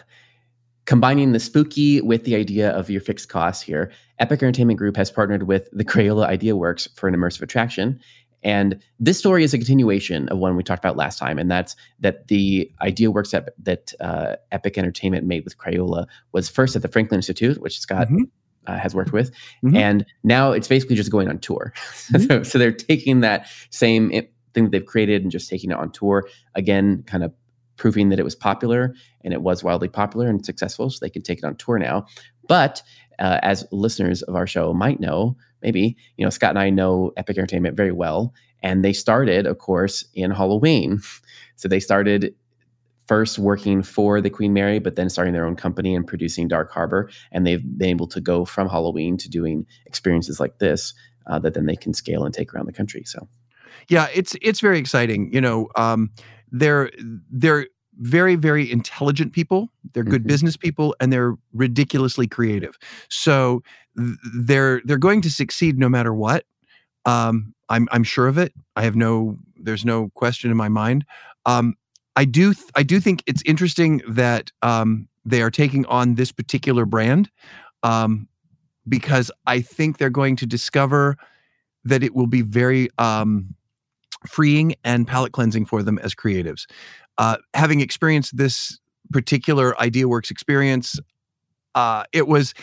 combining 0.86 1.32
the 1.32 1.40
spooky 1.40 2.00
with 2.00 2.24
the 2.24 2.34
idea 2.34 2.70
of 2.70 2.90
your 2.90 3.00
fixed 3.00 3.28
costs 3.28 3.62
here, 3.62 3.92
Epic 4.18 4.42
Entertainment 4.42 4.78
Group 4.78 4.96
has 4.96 5.10
partnered 5.10 5.44
with 5.44 5.68
the 5.72 5.84
Crayola 5.84 6.26
Idea 6.26 6.56
Works 6.56 6.88
for 6.96 7.08
an 7.08 7.14
immersive 7.14 7.42
attraction 7.42 8.00
and 8.42 8.82
this 8.98 9.18
story 9.18 9.44
is 9.44 9.54
a 9.54 9.58
continuation 9.58 10.28
of 10.28 10.38
one 10.38 10.56
we 10.56 10.62
talked 10.62 10.84
about 10.84 10.96
last 10.96 11.18
time, 11.18 11.38
and 11.38 11.50
that's 11.50 11.76
that 12.00 12.28
the 12.28 12.70
idea 12.80 13.10
works 13.10 13.30
that, 13.30 13.50
that 13.58 13.92
uh, 14.00 14.36
Epic 14.50 14.76
Entertainment 14.76 15.26
made 15.26 15.44
with 15.44 15.58
Crayola 15.58 16.06
was 16.32 16.48
first 16.48 16.74
at 16.74 16.82
the 16.82 16.88
Franklin 16.88 17.18
Institute, 17.18 17.60
which 17.60 17.78
Scott 17.78 18.08
mm-hmm. 18.08 18.24
uh, 18.66 18.78
has 18.78 18.94
worked 18.94 19.12
with, 19.12 19.30
mm-hmm. 19.64 19.76
and 19.76 20.06
now 20.24 20.52
it's 20.52 20.68
basically 20.68 20.96
just 20.96 21.10
going 21.10 21.28
on 21.28 21.38
tour. 21.38 21.72
Mm-hmm. 22.12 22.26
so, 22.26 22.42
so, 22.42 22.58
they're 22.58 22.72
taking 22.72 23.20
that 23.20 23.46
same 23.70 24.10
thing 24.54 24.64
that 24.64 24.70
they've 24.70 24.84
created 24.84 25.22
and 25.22 25.30
just 25.30 25.48
taking 25.48 25.70
it 25.70 25.76
on 25.76 25.90
tour 25.92 26.28
again, 26.54 27.04
kind 27.06 27.22
of 27.22 27.32
proving 27.76 28.08
that 28.10 28.18
it 28.18 28.24
was 28.24 28.34
popular 28.34 28.94
and 29.24 29.32
it 29.32 29.40
was 29.40 29.64
wildly 29.64 29.88
popular 29.88 30.28
and 30.28 30.44
successful, 30.44 30.90
so 30.90 30.98
they 31.00 31.10
can 31.10 31.22
take 31.22 31.38
it 31.38 31.44
on 31.44 31.56
tour 31.56 31.78
now. 31.78 32.06
But 32.48 32.82
uh, 33.18 33.38
as 33.42 33.64
listeners 33.72 34.22
of 34.22 34.34
our 34.34 34.46
show 34.46 34.72
might 34.72 35.00
know, 35.00 35.36
maybe, 35.62 35.96
you 36.16 36.24
know, 36.24 36.30
Scott 36.30 36.50
and 36.50 36.58
I 36.58 36.70
know 36.70 37.12
Epic 37.16 37.36
Entertainment 37.36 37.76
very 37.76 37.92
well. 37.92 38.34
And 38.62 38.84
they 38.84 38.92
started, 38.92 39.46
of 39.46 39.58
course, 39.58 40.04
in 40.14 40.30
Halloween. 40.30 41.00
So 41.56 41.68
they 41.68 41.78
started 41.78 42.34
first 43.06 43.38
working 43.38 43.84
for 43.84 44.20
the 44.20 44.30
Queen 44.30 44.52
Mary, 44.52 44.80
but 44.80 44.96
then 44.96 45.08
starting 45.08 45.32
their 45.32 45.44
own 45.44 45.54
company 45.54 45.94
and 45.94 46.04
producing 46.04 46.48
Dark 46.48 46.72
Harbor. 46.72 47.08
And 47.30 47.46
they've 47.46 47.62
been 47.78 47.90
able 47.90 48.08
to 48.08 48.20
go 48.20 48.44
from 48.44 48.68
Halloween 48.68 49.16
to 49.18 49.28
doing 49.28 49.64
experiences 49.86 50.40
like 50.40 50.58
this 50.58 50.92
uh, 51.28 51.38
that 51.40 51.54
then 51.54 51.66
they 51.66 51.76
can 51.76 51.94
scale 51.94 52.24
and 52.24 52.34
take 52.34 52.52
around 52.52 52.66
the 52.66 52.72
country. 52.72 53.04
So, 53.04 53.28
yeah, 53.88 54.08
it's 54.12 54.34
it's 54.42 54.58
very 54.58 54.78
exciting. 54.78 55.32
You 55.32 55.40
know, 55.40 55.68
um, 55.76 56.10
they're 56.50 56.90
they're 57.30 57.66
very 57.98 58.36
very 58.36 58.70
intelligent 58.70 59.32
people 59.32 59.68
they're 59.92 60.02
good 60.02 60.22
mm-hmm. 60.22 60.28
business 60.28 60.56
people 60.56 60.96
and 60.98 61.12
they're 61.12 61.34
ridiculously 61.52 62.26
creative 62.26 62.78
so 63.08 63.62
they're 63.94 64.80
they're 64.84 64.98
going 64.98 65.20
to 65.22 65.30
succeed 65.30 65.78
no 65.78 65.88
matter 65.88 66.14
what. 66.14 66.44
Um, 67.04 67.54
I'm 67.68 67.88
I'm 67.92 68.04
sure 68.04 68.28
of 68.28 68.38
it. 68.38 68.52
I 68.76 68.82
have 68.82 68.96
no 68.96 69.38
there's 69.56 69.84
no 69.84 70.10
question 70.14 70.50
in 70.50 70.56
my 70.56 70.68
mind. 70.68 71.04
Um, 71.46 71.74
I 72.16 72.24
do 72.24 72.54
th- 72.54 72.70
I 72.74 72.82
do 72.82 73.00
think 73.00 73.22
it's 73.26 73.42
interesting 73.44 74.02
that 74.08 74.50
um, 74.62 75.08
they 75.24 75.42
are 75.42 75.50
taking 75.50 75.86
on 75.86 76.14
this 76.14 76.32
particular 76.32 76.86
brand 76.86 77.30
um, 77.82 78.28
because 78.88 79.30
I 79.46 79.60
think 79.60 79.98
they're 79.98 80.10
going 80.10 80.36
to 80.36 80.46
discover 80.46 81.16
that 81.84 82.02
it 82.02 82.14
will 82.14 82.26
be 82.26 82.42
very 82.42 82.88
um, 82.98 83.54
freeing 84.26 84.74
and 84.84 85.06
palate 85.06 85.32
cleansing 85.32 85.66
for 85.66 85.82
them 85.82 85.98
as 85.98 86.14
creatives. 86.14 86.66
Uh, 87.18 87.36
having 87.54 87.80
experienced 87.80 88.36
this 88.36 88.78
particular 89.12 89.74
IdeaWorks 89.74 90.30
experience, 90.30 90.98
uh, 91.74 92.04
it 92.12 92.26
was 92.26 92.54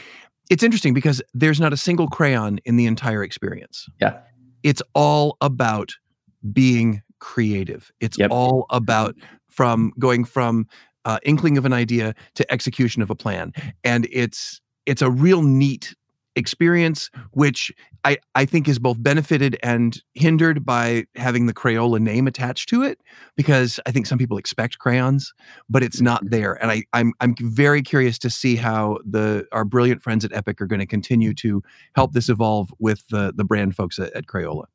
it's 0.50 0.64
interesting 0.64 0.94
because 0.94 1.22
there's 1.34 1.60
not 1.60 1.74
a 1.74 1.78
single 1.78 2.08
crayon 2.08 2.60
in 2.66 2.76
the 2.76 2.88
entire 2.88 3.24
experience. 3.24 3.88
Yeah. 4.02 4.20
It's 4.64 4.82
all 4.94 5.38
about 5.42 5.92
being 6.52 7.02
creative. 7.20 7.92
It's 8.00 8.18
yep. 8.18 8.32
all 8.32 8.66
about 8.70 9.16
from 9.50 9.94
going 10.00 10.26
from 10.26 10.68
uh, 11.06 11.20
inkling 11.24 11.58
of 11.58 11.66
an 11.66 11.74
idea 11.74 12.14
to 12.36 12.52
execution 12.52 13.02
of 13.02 13.10
a 13.10 13.16
plan, 13.16 13.54
and 13.84 14.08
it's 14.12 14.60
it's 14.86 15.02
a 15.02 15.10
real 15.10 15.44
neat 15.44 15.96
experience, 16.40 17.12
which 17.32 17.72
I, 18.04 18.18
I 18.34 18.46
think 18.46 18.68
is 18.68 18.80
both 18.80 19.02
benefited 19.02 19.58
and 19.62 20.02
hindered 20.14 20.66
by 20.66 21.06
having 21.16 21.46
the 21.46 21.54
Crayola 21.54 22.00
name 22.00 22.26
attached 22.26 22.70
to 22.70 22.82
it, 22.82 23.00
because 23.36 23.80
I 23.86 23.92
think 23.92 24.08
some 24.08 24.18
people 24.18 24.38
expect 24.38 24.80
crayons, 24.80 25.34
but 25.70 25.84
it's 25.84 26.02
not 26.02 26.22
mm-hmm. 26.22 26.30
there. 26.30 26.54
And 26.54 26.72
I, 26.72 26.84
I'm 26.94 27.14
I'm 27.20 27.36
very 27.40 27.84
curious 27.84 28.18
to 28.20 28.30
see 28.30 28.56
how 28.56 28.98
the 29.06 29.46
our 29.52 29.66
brilliant 29.66 30.02
friends 30.02 30.26
at 30.26 30.34
Epic 30.34 30.60
are 30.62 30.68
going 30.68 30.80
to 30.80 30.88
continue 30.88 31.34
to 31.36 31.62
help 31.96 32.14
this 32.14 32.30
evolve 32.30 32.74
with 32.80 33.06
the 33.10 33.32
the 33.36 33.44
brand 33.44 33.76
folks 33.76 34.00
at, 34.00 34.12
at 34.14 34.26
Crayola. 34.26 34.66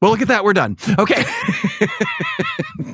Well, 0.00 0.10
look 0.10 0.22
at 0.22 0.28
that. 0.28 0.44
We're 0.44 0.54
done. 0.54 0.78
Okay. 0.98 1.24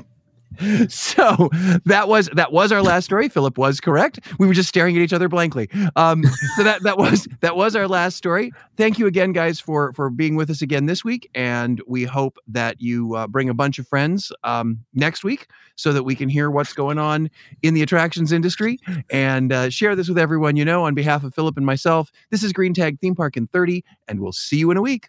so 0.89 1.51
that 1.85 2.09
was 2.09 2.29
that 2.35 2.53
was 2.53 2.73
our 2.73 2.83
last 2.83 3.05
story. 3.05 3.29
Philip 3.29 3.59
was 3.59 3.81
correct. 3.81 4.21
We 4.39 4.47
were 4.47 4.55
just 4.55 4.69
staring 4.69 4.97
at 4.97 5.03
each 5.03 5.13
other 5.13 5.29
blankly. 5.29 5.69
Um, 5.97 6.25
so 6.57 6.63
that 6.63 6.83
that 6.83 6.99
was 6.99 7.29
that 7.41 7.57
was 7.57 7.77
our 7.77 7.89
last 7.89 8.17
story. 8.17 8.53
Thank 8.77 8.99
you 8.99 9.07
again, 9.07 9.33
guys, 9.33 9.61
for 9.61 9.93
for 9.93 10.11
being 10.11 10.37
with 10.37 10.51
us 10.51 10.63
again 10.63 10.87
this 10.87 11.05
week, 11.05 11.29
and 11.35 11.81
we 11.87 12.05
hope 12.05 12.39
that 12.49 12.81
you 12.81 13.15
uh, 13.15 13.27
bring 13.27 13.49
a 13.49 13.55
bunch 13.55 13.79
of 13.79 13.89
friends 13.89 14.33
um, 14.45 14.79
next 14.95 15.25
week 15.25 15.49
so 15.77 15.93
that 15.93 16.05
we 16.05 16.15
can 16.15 16.29
hear 16.29 16.51
what's 16.51 16.73
going 16.73 16.99
on 16.99 17.31
in 17.63 17.75
the 17.75 17.83
attractions 17.83 18.33
industry 18.33 18.79
and 19.11 19.53
uh, 19.53 19.71
share 19.71 19.95
this 19.95 20.09
with 20.09 20.19
everyone 20.19 20.57
you 20.57 20.65
know. 20.65 20.85
On 20.85 20.95
behalf 20.95 21.25
of 21.25 21.35
Philip 21.35 21.57
and 21.57 21.67
myself, 21.67 22.11
this 22.31 22.43
is 22.43 22.53
Green 22.53 22.75
Tag 22.75 22.99
Theme 23.01 23.15
Park 23.15 23.37
in 23.37 23.47
30, 23.49 23.85
and 24.09 24.21
we'll 24.21 24.33
see 24.33 24.59
you 24.59 24.71
in 24.71 24.77
a 24.77 24.83
week. 24.83 25.09